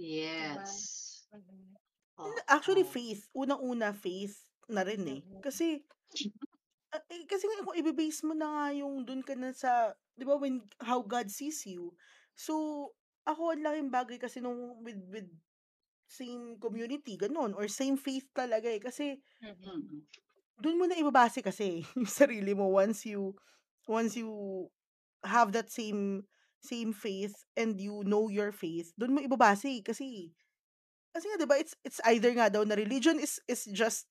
Yes. 0.00 0.72
And 1.30 2.40
Actually, 2.48 2.88
Oo. 2.88 2.94
faith. 2.96 3.28
Unang-una, 3.36 3.92
faith 3.92 4.45
na 4.68 4.82
rin 4.86 5.02
eh. 5.08 5.20
Kasi, 5.42 5.82
ah, 6.94 7.02
eh, 7.10 7.24
kasi 7.26 7.44
nga 7.46 7.64
kung 7.66 7.76
i-base 7.78 8.20
mo 8.26 8.34
na 8.34 8.48
nga 8.48 8.66
yung 8.74 9.04
dun 9.06 9.22
ka 9.22 9.34
na 9.38 9.50
sa, 9.54 9.94
di 10.16 10.24
ba, 10.26 10.38
when, 10.38 10.62
how 10.82 11.02
God 11.02 11.28
sees 11.30 11.62
you. 11.66 11.94
So, 12.36 12.90
ako, 13.26 13.54
ang 13.54 13.64
laking 13.64 13.90
bagay 13.92 14.18
kasi 14.22 14.38
nung 14.42 14.80
with, 14.82 14.98
with 15.10 15.28
same 16.06 16.58
community, 16.62 17.18
ganun, 17.18 17.54
or 17.56 17.66
same 17.66 17.98
faith 17.98 18.26
talaga 18.34 18.70
eh. 18.70 18.80
Kasi, 18.82 19.18
Mm-mm. 19.42 19.66
Mm. 19.66 20.00
dun 20.56 20.78
mo 20.80 20.84
na 20.88 20.96
ibabase 20.96 21.44
kasi 21.44 21.82
yung 21.98 22.08
sarili 22.08 22.56
mo 22.56 22.70
once 22.72 23.04
you, 23.04 23.36
once 23.90 24.16
you 24.16 24.30
have 25.26 25.52
that 25.52 25.68
same, 25.68 26.24
same 26.62 26.94
faith 26.94 27.34
and 27.58 27.78
you 27.78 28.02
know 28.06 28.28
your 28.30 28.50
faith, 28.54 28.94
dun 28.96 29.14
mo 29.14 29.20
ibabase 29.22 29.80
eh. 29.80 29.82
Kasi, 29.84 30.30
kasi 31.12 31.26
nga, 31.32 31.38
di 31.40 31.48
ba, 31.48 31.56
it's, 31.58 31.74
it's 31.82 32.00
either 32.06 32.30
nga 32.36 32.48
daw 32.52 32.62
na 32.62 32.76
religion 32.78 33.18
is, 33.18 33.40
is 33.48 33.66
just, 33.72 34.06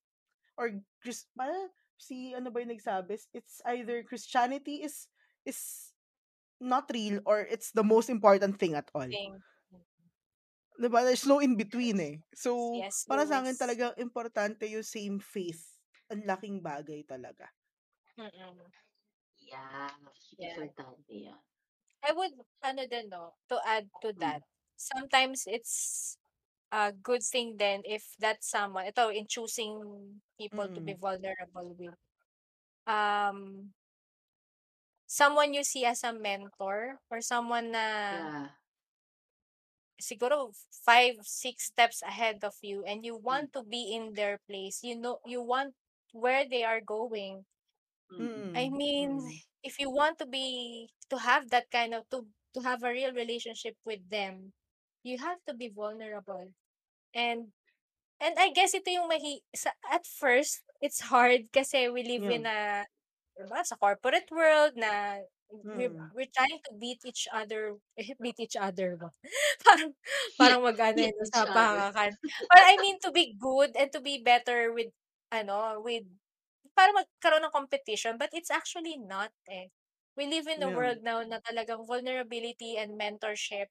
or, 0.58 0.72
Chris, 1.04 1.26
parang, 1.36 1.70
si, 1.96 2.36
ano 2.36 2.52
ba 2.52 2.60
yung 2.63 2.76
nagsabi? 2.76 3.15
It's 3.32 3.62
either 3.65 4.04
Christianity 4.04 4.84
is, 4.84 5.08
is 5.46 5.91
not 6.60 6.88
real 6.91 7.20
or 7.28 7.44
it's 7.46 7.72
the 7.72 7.84
most 7.84 8.10
important 8.10 8.60
thing 8.60 8.76
at 8.76 8.88
all. 8.96 9.08
Thing. 9.08 9.39
Diba? 10.76 11.08
There's 11.08 11.24
no 11.24 11.39
in 11.39 11.56
between 11.56 12.00
eh. 12.04 12.15
So, 12.36 12.76
Yes, 12.76 13.08
para 13.08 13.24
sa 13.24 13.39
akin 13.39 13.56
talaga 13.56 13.96
importante 13.96 14.68
yung 14.68 14.84
same 14.84 15.24
faith. 15.24 15.63
Ang 16.12 16.28
laking 16.28 16.60
bagay 16.60 17.08
talaga. 17.08 17.48
Mm-mm. 18.20 18.60
Yeah. 19.39 19.88
Yeah. 20.36 20.60
Importante 20.60 21.12
yan. 21.12 21.39
I 22.04 22.12
would, 22.12 22.36
ano 22.62 22.84
din, 22.86 23.08
no, 23.08 23.34
to 23.50 23.58
add 23.63 23.88
to 24.04 24.12
Mm. 24.13 24.20
that, 24.20 24.41
sometimes 24.76 25.48
it's 25.48 26.15
a 26.71 26.91
good 26.91 27.23
thing 27.23 27.58
then 27.58 27.82
if 27.86 28.04
that 28.19 28.43
someone, 28.43 28.86
ito, 28.88 29.10
in 29.12 29.28
choosing 29.28 30.21
people 30.39 30.69
to 30.73 30.82
be 30.82 30.93
Mm. 30.93 30.99
vulnerable 30.99 31.75
with, 31.78 31.95
um, 32.88 33.73
someone 35.08 35.54
you 35.54 35.63
see 35.63 35.86
as 35.86 36.04
a 36.04 36.13
mentor 36.13 36.99
or 37.10 37.21
someone 37.21 37.71
na 37.71 37.86
Yeah. 38.10 38.49
siguro 40.01 40.51
five, 40.86 41.15
six 41.23 41.65
steps 41.65 42.01
ahead 42.01 42.43
of 42.43 42.56
you 42.62 42.84
and 42.84 43.06
you 43.06 43.15
Mm. 43.30 43.30
want 43.30 43.54
to 43.54 43.63
be 43.63 43.93
in 43.93 44.13
their 44.13 44.38
place, 44.47 44.84
you 44.84 44.95
know, 44.95 45.19
you 45.25 45.41
want 45.41 45.73
where 46.13 46.47
they 46.47 46.63
are 46.63 46.82
going. 46.82 47.45
Mm. 48.19 48.28
I 48.56 48.69
Mm. 48.69 48.69
mean, 48.69 49.21
Mm. 49.21 49.41
if 49.63 49.80
you 49.80 49.89
want 49.89 50.17
to 50.19 50.25
be 50.25 50.89
to 51.10 51.17
have 51.19 51.49
that 51.51 51.69
kind 51.71 51.93
of 51.93 52.10
to 52.10 52.28
to 52.56 52.62
have 52.62 52.84
a 52.84 52.91
real 52.91 53.13
relationship 53.13 53.75
with 53.86 54.10
them, 54.10 54.54
you 55.06 55.20
have 55.22 55.39
to 55.48 55.54
be 55.56 55.70
vulnerable. 55.70 56.54
And 57.15 57.54
and 58.22 58.36
I 58.39 58.52
guess 58.56 58.74
ito 58.76 58.89
yung 58.91 59.10
mahi 59.12 59.44
sa, 59.56 59.72
at 59.91 60.06
first 60.08 60.63
it's 60.82 61.10
hard 61.12 61.52
kasi 61.54 61.89
we 61.91 62.04
live 62.06 62.26
Yeah. 62.26 62.32
in 62.32 62.46
a 62.50 62.86
diba, 63.38 63.62
sa 63.65 63.76
corporate 63.80 64.30
world 64.34 64.76
na 64.80 65.22
we're, 65.74 65.94
Mm. 65.94 66.15
we're 66.15 66.32
trying 66.36 66.60
to 66.70 66.74
beat 66.80 67.02
each 67.06 67.28
other 67.34 67.78
beat 68.22 68.39
each 68.41 68.58
other 68.60 68.98
ba? 69.00 69.12
parang 69.68 69.91
parang 70.39 70.62
mag-ano 70.68 71.00
Hit 71.00 71.13
yun 71.13 71.30
sa 71.32 71.48
pangakan. 71.52 72.15
But 72.52 72.63
I 72.65 72.78
mean 72.82 73.00
to 73.06 73.12
be 73.12 73.36
good 73.38 73.76
and 73.78 73.91
to 73.94 74.02
be 74.02 74.20
better 74.24 74.72
with 74.74 74.91
ano 75.34 75.82
with 75.84 76.06
para 76.78 76.91
magkaroon 76.96 77.46
ng 77.48 77.56
competition 77.56 78.18
but 78.20 78.32
it's 78.36 78.52
actually 78.54 78.98
not 79.00 79.32
eh. 79.50 79.70
We 80.18 80.28
live 80.32 80.48
in 80.52 80.63
a 80.63 80.70
Yeah. 80.70 80.76
world 80.76 81.04
now 81.04 81.24
na 81.28 81.39
talagang 81.44 81.88
vulnerability 81.88 82.78
and 82.80 82.96
mentorship. 83.00 83.70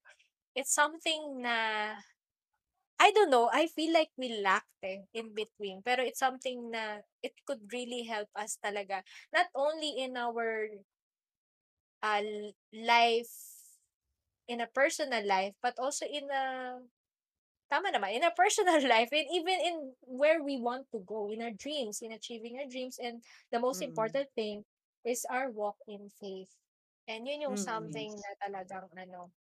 It's 0.55 0.73
something 0.73 1.41
na 1.41 1.95
I 2.99 3.11
don't 3.11 3.29
know, 3.29 3.49
I 3.53 3.67
feel 3.67 3.93
like 3.93 4.11
we 4.17 4.41
lacked 4.41 4.71
eh, 4.83 5.03
in 5.13 5.33
between. 5.33 5.81
Pero 5.83 6.03
it's 6.03 6.19
something 6.19 6.71
na 6.71 6.99
it 7.23 7.33
could 7.45 7.71
really 7.73 8.03
help 8.03 8.29
us 8.35 8.57
talaga. 8.63 9.03
Not 9.33 9.47
only 9.55 9.91
in 9.99 10.15
our 10.17 10.69
uh, 12.03 12.21
life, 12.73 13.31
in 14.47 14.61
a 14.61 14.67
personal 14.67 15.25
life, 15.25 15.53
but 15.61 15.77
also 15.79 16.05
in 16.05 16.29
a, 16.31 16.79
tama 17.71 17.91
naman, 17.91 18.15
in 18.15 18.23
a 18.23 18.31
personal 18.35 18.81
life, 18.95 19.09
and 19.11 19.27
even 19.33 19.57
in 19.61 19.75
where 20.05 20.41
we 20.43 20.57
want 20.59 20.87
to 20.91 20.99
go, 21.05 21.29
in 21.31 21.41
our 21.41 21.51
dreams, 21.53 22.01
in 22.01 22.11
achieving 22.11 22.57
our 22.59 22.69
dreams. 22.69 22.97
And 23.01 23.23
the 23.51 23.59
most 23.59 23.81
Mm. 23.81 23.89
important 23.89 24.29
thing 24.35 24.65
is 25.05 25.25
our 25.29 25.49
walk 25.51 25.77
in 25.87 26.09
faith. 26.21 26.51
And 27.07 27.27
yun 27.27 27.41
yung 27.41 27.57
Mm. 27.57 27.59
something 27.59 28.11
na 28.17 28.31
talagang, 28.41 28.89
ano, 28.97 29.31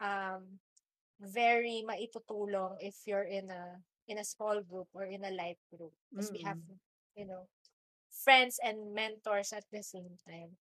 um, 0.00 0.58
very 1.20 1.84
maitutulong 1.86 2.76
if 2.80 2.96
you're 3.06 3.26
in 3.28 3.50
a 3.50 3.80
in 4.08 4.18
a 4.18 4.24
small 4.24 4.60
group 4.62 4.88
or 4.94 5.04
in 5.04 5.24
a 5.24 5.30
life 5.32 5.60
group 5.74 5.92
because 6.12 6.30
we 6.32 6.40
have 6.44 6.58
Mm. 6.58 6.78
you 7.16 7.26
know 7.26 7.48
friends 8.10 8.58
and 8.62 8.94
mentors 8.94 9.52
at 9.52 9.64
the 9.72 9.82
same 9.82 10.16
time. 10.28 10.56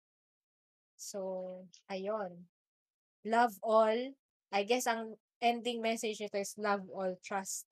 So 0.96 1.66
ayon 1.90 2.46
love 3.24 3.54
all. 3.62 3.98
I 4.52 4.62
guess 4.64 4.86
ang 4.86 5.16
ending 5.42 5.80
message 5.82 6.20
nito 6.20 6.38
is 6.38 6.54
love 6.58 6.84
all 6.90 7.14
trust 7.24 7.66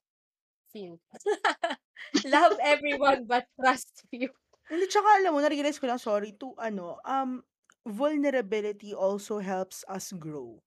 few. 0.72 1.00
Love 2.24 2.56
everyone 2.62 3.24
but 3.26 3.46
trust 3.60 4.02
few. 4.10 4.30
Hindi, 4.70 4.86
tsaka 4.88 5.08
alam 5.20 5.32
mo, 5.34 5.40
na-realize 5.42 5.78
ko 5.80 5.86
lang, 5.88 6.00
sorry, 6.00 6.32
to 6.40 6.52
ano, 6.60 7.00
um, 7.04 7.42
vulnerability 7.84 8.92
also 8.94 9.38
helps 9.40 9.84
us 9.88 10.12
grow. 10.24 10.60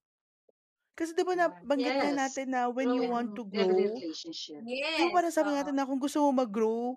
Kasi 0.98 1.16
di 1.16 1.24
ba 1.24 1.34
nabanggit 1.36 1.96
nga 2.00 2.12
Yes. 2.12 2.16
natin 2.16 2.52
na 2.54 2.68
when 2.72 2.92
you 2.94 3.04
want 3.08 3.34
to 3.36 3.44
every 3.54 3.88
grow, 3.88 4.02
relationship. 4.02 4.64
di 4.96 5.00
ba 5.04 5.10
yes 5.10 5.12
parang 5.12 5.34
sabi 5.34 5.52
oo 5.52 5.56
natin 5.56 5.76
na 5.76 5.88
kung 5.88 6.00
gusto 6.02 6.20
mo 6.24 6.32
mag-grow, 6.44 6.96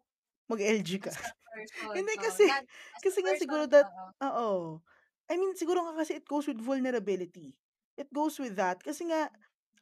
mag-LG 0.51 0.91
ka. 1.03 1.13
as 1.15 1.21
a 1.21 1.33
person 1.55 1.89
Hindi 1.97 2.15
oh 2.19 2.23
kasi, 2.23 2.45
as 2.51 2.63
a 2.63 3.01
kasi 3.03 3.19
nga 3.25 3.35
siguro 3.39 3.65
that, 3.71 3.89
oo 4.23 4.31
oo. 4.31 4.83
I 5.31 5.37
mean, 5.41 5.55
siguro 5.57 5.83
nga 5.87 5.95
kasi 6.05 6.19
it 6.21 6.27
goes 6.29 6.47
with 6.47 6.61
vulnerability. 6.61 7.57
It 7.97 8.11
goes 8.13 8.37
with 8.39 8.57
that. 8.61 8.83
Kasi 8.85 9.09
nga, 9.09 9.31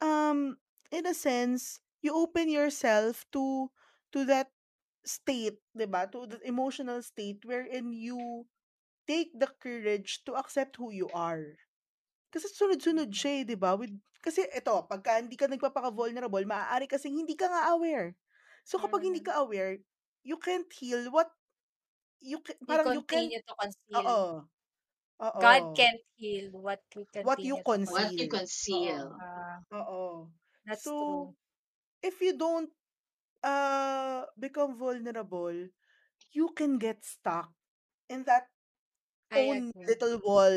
um, 0.02 0.56
in 0.92 1.06
a 1.06 1.14
sense, 1.16 1.80
you 2.02 2.14
open 2.14 2.48
yourself 2.52 3.24
to, 3.34 3.70
to 4.12 4.24
that 4.28 4.52
state, 5.04 5.58
di 5.74 5.86
ba? 5.86 6.06
To 6.10 6.26
the 6.26 6.38
emotional 6.46 7.02
state 7.02 7.42
wherein 7.46 7.92
you 7.92 8.46
take 9.08 9.32
the 9.36 9.48
courage 9.60 10.22
to 10.26 10.34
accept 10.36 10.76
who 10.76 10.90
you 10.92 11.10
are. 11.12 11.58
Kasi 12.32 12.48
sunod-sunod 12.48 13.12
Mm. 13.12 13.12
siya 13.12 13.44
eh, 13.44 13.46
di 13.46 13.56
ba? 13.60 13.76
With, 13.76 13.92
kasi 14.24 14.48
ito, 14.48 14.72
pagka 14.88 15.20
hindi 15.20 15.36
ka 15.36 15.46
nagpapaka-vulnerable, 15.52 16.48
maaari 16.48 16.88
kasi 16.88 17.12
hindi 17.12 17.36
ka 17.36 17.46
nga 17.52 17.76
aware. 17.76 18.16
So 18.64 18.80
kapag 18.80 19.04
hindi 19.04 19.20
Mhm. 19.20 19.26
ka 19.26 19.36
aware, 19.44 19.76
you 20.24 20.40
can't 20.40 20.68
heal 20.72 21.12
what, 21.12 21.28
you 22.22 22.40
can, 22.42 22.56
you 22.66 22.78
parang 22.78 22.90
you 22.92 23.02
can't, 23.04 23.32
continue 23.32 23.40
to 23.46 23.54
conceal 23.60 24.08
oo, 24.08 24.46
oo, 25.22 25.38
God 25.38 25.72
can't 25.74 26.02
heal 26.16 26.50
what 26.52 26.82
we 26.94 27.06
what 27.20 27.44
you 27.44 27.56
continue 27.56 27.62
conceal. 27.62 27.84
What 27.84 28.12
you 28.18 28.26
conceal. 28.28 29.22
Oo, 29.22 29.64
oo. 29.72 30.30
that's 30.66 30.92
So, 30.92 30.92
true. 30.92 31.34
if 32.02 32.20
you 32.20 32.36
don't 32.38 32.70
uh, 33.44 34.26
become 34.38 34.78
vulnerable, 34.78 35.68
you 36.32 36.48
can 36.56 36.78
get 36.78 37.04
stuck 37.04 37.52
in 38.08 38.24
that 38.24 38.48
I 39.30 39.38
own 39.38 39.72
agree. 39.74 39.88
little 39.88 40.20
wall, 40.24 40.56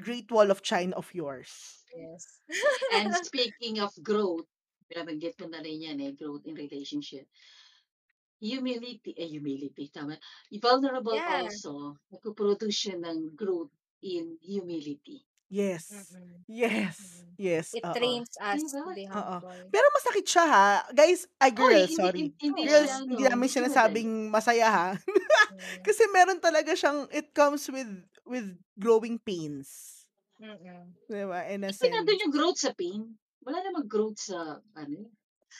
great 0.00 0.30
wall 0.30 0.50
of 0.50 0.62
China 0.62 0.96
of 0.96 1.12
yours. 1.14 1.84
Yes. 1.94 2.40
And 2.94 3.12
speaking 3.26 3.80
of 3.80 3.92
growth, 4.02 4.48
binabanggit 4.88 5.36
ko 5.36 5.46
na 5.52 5.60
rin 5.60 5.84
yan 5.84 6.00
eh, 6.00 6.16
growth 6.16 6.48
in 6.48 6.56
relationship. 6.56 7.28
Humility, 8.40 9.12
eh 9.18 9.28
humility, 9.28 9.90
tama. 9.92 10.16
Vulnerable 10.48 11.18
Yeah. 11.18 11.44
also, 11.44 11.98
nagpo-produce 12.08 12.72
siya 12.72 12.96
ng 13.02 13.34
growth 13.36 13.74
in 14.00 14.38
humility. 14.40 15.27
Yes. 15.48 15.88
Mm-mm. 15.88 16.44
Yes. 16.46 16.96
Mm. 17.00 17.24
Yes. 17.38 17.66
It 17.72 17.84
oo. 17.86 17.94
trains 17.94 18.28
us 18.36 18.60
to 18.68 18.82
Diba? 18.82 18.92
be 18.92 19.04
Oo. 19.08 19.16
humble. 19.40 19.64
Pero 19.70 19.86
masakit 19.94 20.26
siya 20.26 20.44
ha. 20.44 20.68
Guys, 20.92 21.24
ay 21.38 21.50
Oy, 21.50 21.56
girls, 21.56 21.88
hindi, 21.88 21.96
sorry. 21.96 22.18
hindi, 22.20 22.36
hindi 22.42 22.60
Oo. 22.60 22.68
Girls, 22.68 22.90
siya, 22.90 22.98
hindi 23.00 23.14
ano, 23.16 23.28
namin 23.32 23.40
madali. 23.48 23.56
sinasabing 23.56 24.10
masaya 24.28 24.68
ha. 24.68 24.88
Mm. 25.48 25.80
Kasi 25.80 26.02
meron 26.12 26.38
talaga 26.38 26.76
siyang, 26.76 27.08
it 27.10 27.32
comes 27.32 27.66
with 27.72 27.88
with 28.28 28.46
growing 28.76 29.16
pains. 29.16 30.04
Mm-mm. 30.38 30.92
Diba? 31.08 31.40
In 31.50 31.64
a 31.64 31.72
Kasi 31.72 31.88
nandun 31.88 32.14
sense. 32.14 32.22
yung 32.28 32.34
growth 32.36 32.58
sa 32.60 32.70
pain. 32.76 33.02
Wala 33.42 33.64
namang 33.64 33.88
growth 33.88 34.20
sa, 34.20 34.60
ano, 34.76 35.08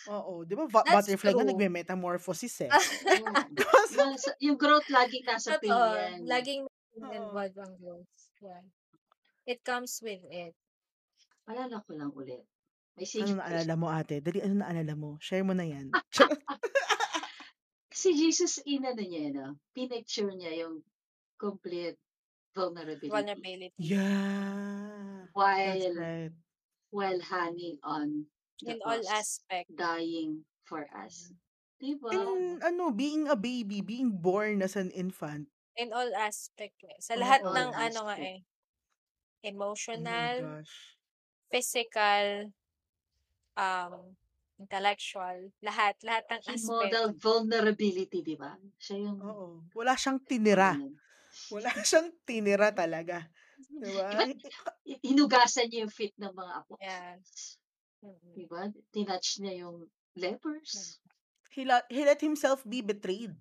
Oo. 0.06 0.44
Di 0.44 0.52
ba? 0.54 0.68
Va- 0.68 0.84
That's 0.84 1.08
butterfly 1.08 1.32
nga 1.32 1.40
true. 1.42 1.50
nagme-metamorphosis 1.50 2.68
eh. 2.68 2.70
yung 4.44 4.60
growth 4.60 4.86
laging 4.86 5.24
nasa 5.24 5.56
pain 5.58 5.72
Totoo. 5.72 5.96
yan. 5.96 6.18
Laging 6.28 6.60
Oo. 6.68 7.08
involved 7.10 7.58
ang 7.58 7.74
growth. 7.80 8.12
Yeah. 8.38 8.62
It 9.48 9.64
comes 9.64 10.04
with 10.04 10.20
it. 10.28 10.52
Alala 11.48 11.80
ko 11.88 11.96
lang 11.96 12.12
ulit. 12.12 12.44
May 13.00 13.08
ano 13.24 13.40
naalala 13.40 13.74
mo 13.78 13.86
ate? 13.88 14.20
Dali, 14.20 14.44
ano 14.44 14.60
naalala 14.60 14.92
mo? 14.92 15.16
Share 15.22 15.40
mo 15.40 15.56
na 15.56 15.64
yan. 15.64 15.88
Si 17.88 18.14
Jesus, 18.14 18.60
inano 18.62 19.00
niya, 19.00 19.32
no? 19.32 19.56
Pinicture 19.72 20.30
niya 20.30 20.52
yung 20.66 20.84
complete 21.40 21.96
vulnerability. 22.54 23.08
Vulnerability. 23.10 23.74
yeah. 23.80 25.24
That's 25.24 25.34
While, 25.34 25.94
right. 25.96 26.34
while 26.90 27.20
hanging 27.22 27.78
on 27.86 28.26
the 28.60 28.74
In 28.74 28.78
all 28.84 28.98
cross, 29.02 29.10
aspect. 29.10 29.70
dying 29.74 30.42
for 30.66 30.86
us. 30.92 31.30
Diba? 31.78 32.10
In, 32.10 32.58
ano, 32.62 32.90
being 32.90 33.30
a 33.30 33.38
baby, 33.38 33.80
being 33.80 34.10
born 34.18 34.62
as 34.62 34.74
an 34.74 34.90
infant. 34.90 35.46
In 35.78 35.94
all 35.94 36.10
aspect. 36.18 36.74
eh. 36.82 36.98
Sa 36.98 37.14
lahat 37.14 37.46
all 37.46 37.54
ng 37.54 37.70
ano 37.70 38.00
nga 38.10 38.16
aspect. 38.18 38.26
eh. 38.26 38.38
Oh 39.38 39.46
my 39.46 39.50
Emotional, 39.50 40.34
gosh. 40.40 40.98
physical, 41.50 42.52
um, 43.56 44.16
intellectual, 44.58 45.50
lahat, 45.62 45.94
lahat 46.02 46.24
ng 46.30 46.42
He 46.42 46.52
aspect. 46.54 46.66
modeled 46.66 47.14
vulnerability, 47.22 48.18
di 48.26 48.34
ba? 48.34 48.58
Siya 48.78 48.96
yung 49.06 49.18
Oo. 49.22 49.62
Wala 49.78 49.94
siyang 49.94 50.18
tinira. 50.28 50.74
ganun. 50.74 50.94
Wala 51.54 51.68
siyang 51.88 52.08
tinira 52.26 52.68
talaga. 52.74 53.30
Diba? 53.58 54.08
Diba? 54.18 54.98
Hinugasan 55.04 55.68
niya 55.70 55.86
yung 55.86 55.94
feet 55.94 56.14
ng 56.18 56.32
mga 56.34 56.52
Yeah. 56.78 57.14
apostles. 57.18 57.58
Mm-mm. 58.02 58.32
Diba? 58.34 58.60
Tinouch 58.94 59.30
niya 59.42 59.54
yung 59.66 59.76
lepers. 60.18 60.98
He, 61.54 61.64
la- 61.66 61.86
he 61.90 62.04
let 62.06 62.20
himself 62.22 62.62
be 62.66 62.82
betrayed. 62.82 63.34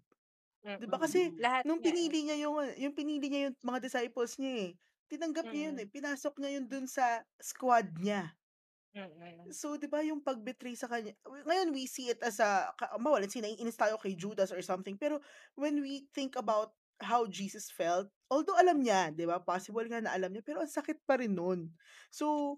Mm-mm. 0.65 0.81
Diba? 0.81 0.97
Kasi 1.01 1.33
lahat 1.37 1.63
nung 1.65 1.81
nga 1.81 1.89
eh. 1.89 1.93
pinili 1.93 2.19
niya 2.25 2.37
yung, 2.45 2.55
yung 2.77 2.93
pinili 2.97 3.25
niya 3.29 3.41
yung 3.49 3.55
mga 3.61 3.79
disciples 3.81 4.37
niya 4.41 4.53
eh. 4.69 4.71
Tinanggap 5.07 5.47
niya 5.49 5.71
yun 5.71 5.75
Mm. 5.79 5.83
eh. 5.83 5.87
Pinasok 5.87 6.35
niya 6.39 6.51
yun 6.59 6.65
dun 6.67 6.85
sa 6.85 7.23
squad 7.39 7.87
niya. 7.99 8.31
Mm-mm. 8.97 9.53
So, 9.53 9.77
di 9.77 9.85
ba 9.85 10.01
yung 10.01 10.25
pag-betray 10.25 10.73
sa 10.73 10.89
kanya, 10.89 11.13
ngayon 11.23 11.69
we 11.69 11.85
see 11.85 12.09
it 12.09 12.17
as 12.25 12.41
a, 12.41 12.73
ka- 12.73 12.97
mawalan, 12.97 13.29
sinaiinis 13.29 13.77
tayo 13.77 13.95
kay 14.01 14.17
Judas 14.17 14.49
or 14.49 14.59
something, 14.65 14.97
pero 14.97 15.21
when 15.53 15.79
we 15.85 16.09
think 16.17 16.33
about 16.33 16.73
how 16.97 17.29
Jesus 17.29 17.69
felt, 17.69 18.09
although 18.25 18.57
alam 18.57 18.81
niya, 18.81 19.13
di 19.13 19.29
ba, 19.29 19.37
possible 19.37 19.85
nga 19.85 20.01
na 20.01 20.17
alam 20.17 20.33
niya, 20.33 20.41
pero 20.41 20.65
ang 20.65 20.71
sakit 20.71 21.05
pa 21.05 21.21
rin 21.21 21.37
nun. 21.37 21.69
So, 22.09 22.57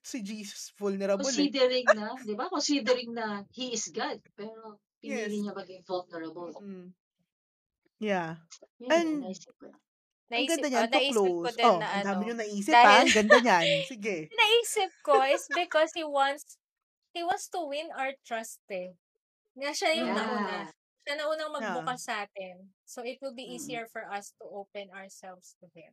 si 0.00 0.24
Jesus 0.24 0.72
vulnerable 0.80 1.28
eh. 1.28 1.28
Considering 1.28 1.86
na, 1.92 2.16
di 2.24 2.32
ba? 2.32 2.48
Considering 2.48 3.12
na 3.12 3.44
he 3.52 3.76
is 3.76 3.92
God. 3.92 4.16
Pero 4.32 4.80
pinili 4.96 5.28
Yes. 5.28 5.44
niya 5.44 5.52
maging 5.52 5.82
vulnerable. 5.84 6.56
Mm. 6.56 6.88
Yeah. 8.00 8.40
Yun 8.80 8.88
And, 8.90 9.10
naisip 9.28 9.52
ko. 9.60 9.68
Ang 10.26 10.32
Naisip, 10.32 10.50
ganda 10.54 10.66
oh, 10.66 10.70
niyan 10.70 10.86
to 10.86 10.94
naisip 10.94 11.14
ko 11.14 11.24
close. 11.42 11.56
din 11.56 11.66
Oh, 11.66 11.78
na 11.78 11.86
ang 11.90 12.04
dami 12.04 12.14
ano, 12.14 12.24
nyo 12.24 12.34
naisip 12.38 12.72
ha. 12.72 12.82
dahil- 12.82 13.00
Ang 13.02 13.14
ganda 13.14 13.38
niyan. 13.40 13.64
Sige. 13.84 14.16
naisip 14.40 14.90
ko 15.02 15.14
is 15.24 15.44
because 15.50 15.90
he 15.92 16.04
wants, 16.04 16.44
he 17.12 17.20
wants 17.22 17.46
to 17.48 17.60
win 17.60 17.88
our 17.92 18.12
trust 18.22 18.62
eh. 18.68 18.96
Nga 19.52 19.70
siya 19.74 19.90
yung 19.94 20.10
Yeah. 20.10 20.18
nauna. 20.18 20.58
Siya 21.02 21.14
na 21.18 21.24
unang 21.26 21.50
Yeah. 21.50 21.56
magbukas 21.58 22.00
sa 22.06 22.14
atin. 22.24 22.72
So, 22.86 23.02
it 23.02 23.18
will 23.20 23.34
be 23.34 23.44
Mm. 23.44 23.52
easier 23.58 23.84
for 23.90 24.06
us 24.06 24.32
to 24.40 24.44
open 24.46 24.88
ourselves 24.94 25.58
to 25.60 25.66
Him. 25.74 25.92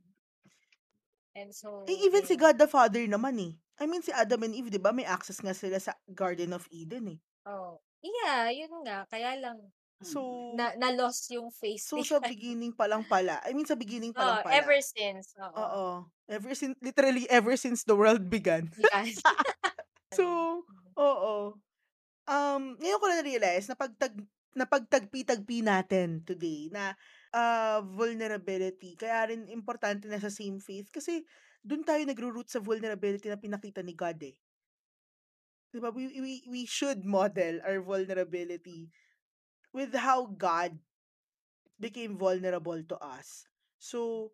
And 1.34 1.52
so, 1.52 1.84
Eh, 1.84 2.00
even 2.06 2.24
si. 2.24 2.36
God 2.36 2.56
the 2.56 2.68
Father 2.68 3.04
naman 3.06 3.36
eh. 3.40 3.54
I 3.80 3.88
mean, 3.88 4.04
si 4.04 4.12
Adam 4.12 4.44
and 4.44 4.56
Eve, 4.56 4.70
di 4.70 4.80
ba, 4.80 4.92
may 4.92 5.08
access 5.08 5.40
nga 5.40 5.52
sila 5.52 5.80
sa 5.80 5.96
Garden 6.06 6.52
of 6.52 6.68
Eden 6.70 7.16
eh. 7.16 7.20
Oh. 7.44 7.80
Yeah, 8.00 8.48
yun 8.50 8.72
nga. 8.84 9.04
Kaya 9.08 9.36
lang, 9.36 9.60
So, 10.00 10.56
na, 10.56 10.72
na-lost 10.80 11.28
yung 11.36 11.52
face 11.52 11.91
so 11.91 12.00
sa 12.08 12.24
beginning 12.24 12.72
pa 12.72 12.88
lang 12.88 13.04
pala, 13.04 13.43
I 13.43 13.52
mean, 13.52 13.68
sa 13.68 13.76
beginning 13.76 14.16
pa 14.16 14.24
lang 14.24 14.38
Oh, 14.39 14.43
pala. 14.47 14.56
ever 14.56 14.80
since. 14.80 15.36
Oo. 15.36 15.60
Oo. 15.60 15.86
Ever 16.32 16.56
since, 16.56 16.80
literally 16.80 17.28
ever 17.28 17.60
since 17.60 17.84
the 17.84 17.95
world 18.00 18.32
began. 18.32 18.72
Yes. 18.80 19.20
So, 20.10 20.26
oo. 20.97 21.54
Um, 22.26 22.64
ngayon 22.82 22.97
ko 22.97 23.06
na 23.14 23.22
realize 23.22 23.70
na 23.70 23.78
pagtag 23.78 24.18
na 24.58 24.66
pagtagpi-tagpi 24.66 25.62
natin 25.62 26.26
today 26.26 26.66
na 26.74 26.97
uh, 27.30 27.86
vulnerability. 27.86 28.97
Kaya 28.97 29.30
rin 29.30 29.45
importante 29.54 30.10
na 30.10 30.18
sa 30.18 30.34
same 30.34 30.58
faith 30.58 30.89
kasi 30.89 31.22
doon 31.62 31.86
tayo 31.86 32.02
nagro-root 32.10 32.50
sa 32.50 32.58
vulnerability 32.58 33.30
na 33.30 33.38
pinakita 33.38 33.86
ni 33.86 33.93
God 33.93 34.18
eh. 34.26 34.34
Diba? 35.70 35.93
We, 35.93 36.10
we, 36.18 36.34
we 36.50 36.62
should 36.66 37.06
model 37.06 37.62
our 37.62 37.78
vulnerability 37.86 38.89
with 39.74 39.93
how 39.95 40.26
God 40.26 40.78
became 41.80 42.17
vulnerable 42.17 42.82
to 42.84 42.95
us. 42.99 43.47
So, 43.80 44.32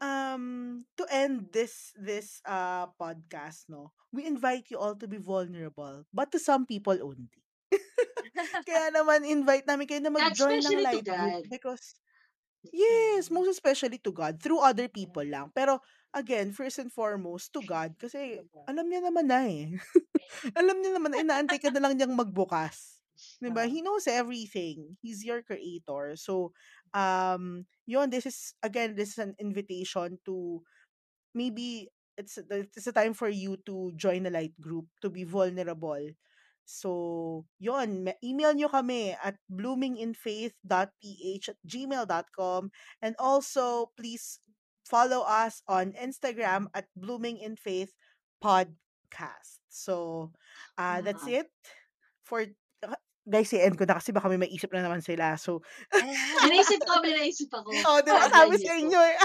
um, 0.00 0.84
to 0.96 1.04
end 1.10 1.50
this 1.52 1.92
this 1.96 2.42
uh 2.44 2.92
podcast, 3.00 3.66
no, 3.72 3.92
we 4.12 4.26
invite 4.26 4.70
you 4.70 4.78
all 4.78 4.94
to 4.96 5.08
be 5.08 5.18
vulnerable, 5.18 6.04
but 6.12 6.30
to 6.32 6.38
some 6.38 6.66
people 6.66 6.96
only. 7.00 7.32
Kaya 8.68 8.92
naman 8.96 9.24
invite 9.26 9.66
namin 9.66 9.88
kayo 9.88 10.00
na 10.04 10.12
mag-join 10.14 10.62
ng 10.62 10.80
light 10.84 11.04
group 11.04 11.48
because 11.50 11.98
yes, 12.72 13.30
most 13.30 13.50
especially 13.50 13.98
to 14.02 14.12
God 14.12 14.38
through 14.40 14.62
other 14.62 14.88
people 14.88 15.24
lang. 15.24 15.50
Pero 15.52 15.80
again, 16.14 16.52
first 16.52 16.78
and 16.80 16.92
foremost 16.92 17.52
to 17.54 17.60
God 17.64 17.94
kasi 17.98 18.40
alam 18.68 18.86
niya 18.88 19.04
naman 19.04 19.26
na 19.28 19.40
eh. 19.46 19.74
alam 20.60 20.76
niya 20.80 20.92
naman 20.96 21.10
na 21.12 21.22
inaantay 21.24 21.58
ka 21.60 21.72
na 21.72 21.82
lang 21.82 21.96
niyang 21.96 22.14
magbukas. 22.16 22.97
'Di 23.40 23.50
ba? 23.50 23.66
He 23.66 23.82
knows 23.82 24.06
everything. 24.06 24.96
He's 25.02 25.24
your 25.24 25.42
creator. 25.42 26.14
So, 26.16 26.52
um, 26.94 27.66
yun, 27.86 28.10
this 28.10 28.26
is, 28.26 28.54
again, 28.62 28.94
this 28.94 29.14
is 29.16 29.18
an 29.18 29.34
invitation 29.38 30.18
to, 30.26 30.62
maybe, 31.34 31.90
it's, 32.16 32.38
it's 32.38 32.86
a 32.86 32.92
time 32.92 33.14
for 33.14 33.28
you 33.28 33.56
to 33.66 33.92
join 33.94 34.26
a 34.26 34.30
light 34.30 34.54
group, 34.60 34.86
to 35.02 35.10
be 35.10 35.24
vulnerable. 35.24 36.02
So, 36.68 37.46
me- 37.60 38.20
email 38.22 38.52
nyo 38.52 38.68
kami 38.68 39.16
at 39.16 39.40
bloominginfaith.ph 39.48 41.44
at 41.48 41.58
gmail.com 41.64 42.62
and 43.00 43.14
also, 43.18 43.88
please 43.96 44.40
follow 44.84 45.24
us 45.24 45.62
on 45.68 45.92
Instagram 45.96 46.68
at 46.76 46.88
bloominginfaith 46.92 47.96
podcast. 48.44 49.64
So, 49.72 50.32
uh, 50.76 51.00
that's 51.00 51.24
it 51.26 51.48
for 52.24 52.44
guys, 53.28 53.52
i-end 53.52 53.76
ko 53.76 53.84
na 53.84 54.00
kasi 54.00 54.10
baka 54.10 54.26
may 54.32 54.40
maisip 54.40 54.72
na 54.72 54.82
naman 54.82 55.04
sila. 55.04 55.36
So, 55.36 55.60
Naisip 56.48 56.80
ko, 56.82 57.04
may 57.04 57.12
naisip 57.14 57.52
ako. 57.52 57.68
oh, 57.88 58.00
di 58.00 58.10
ba? 58.10 58.24
Tagline 58.26 58.32
Sabi 58.32 58.56
sa 58.64 58.74
inyo 58.80 59.00
eh. 59.04 59.16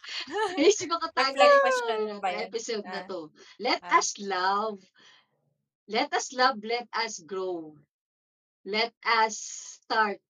Naisip 0.62 0.88
ako 0.88 1.04
tagline 1.12 2.16
ng 2.16 2.20
episode 2.48 2.86
na 2.86 3.02
Ah. 3.02 3.06
to. 3.10 3.20
Let 3.58 3.82
Ah. 3.84 3.98
us 3.98 4.14
love. 4.22 4.78
Let 5.88 6.12
us 6.12 6.30
love, 6.36 6.60
let 6.62 6.84
us 6.94 7.18
grow. 7.24 7.72
Let 8.68 8.92
us 9.02 9.36
start 9.80 10.20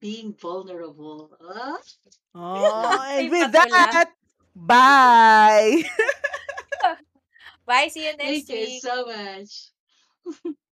being 0.00 0.32
vulnerable. 0.32 1.28
Ah? 1.38 1.76
Oh, 2.32 2.96
and 3.20 3.28
with 3.28 3.52
that, 3.52 4.12
bye! 4.56 5.84
Bye. 7.68 7.92
See 7.92 8.08
you 8.08 8.16
next 8.16 8.48
Thank 8.48 8.48
you 8.48 8.64
week. 8.64 8.80
so 8.80 9.04
much. 9.04 10.64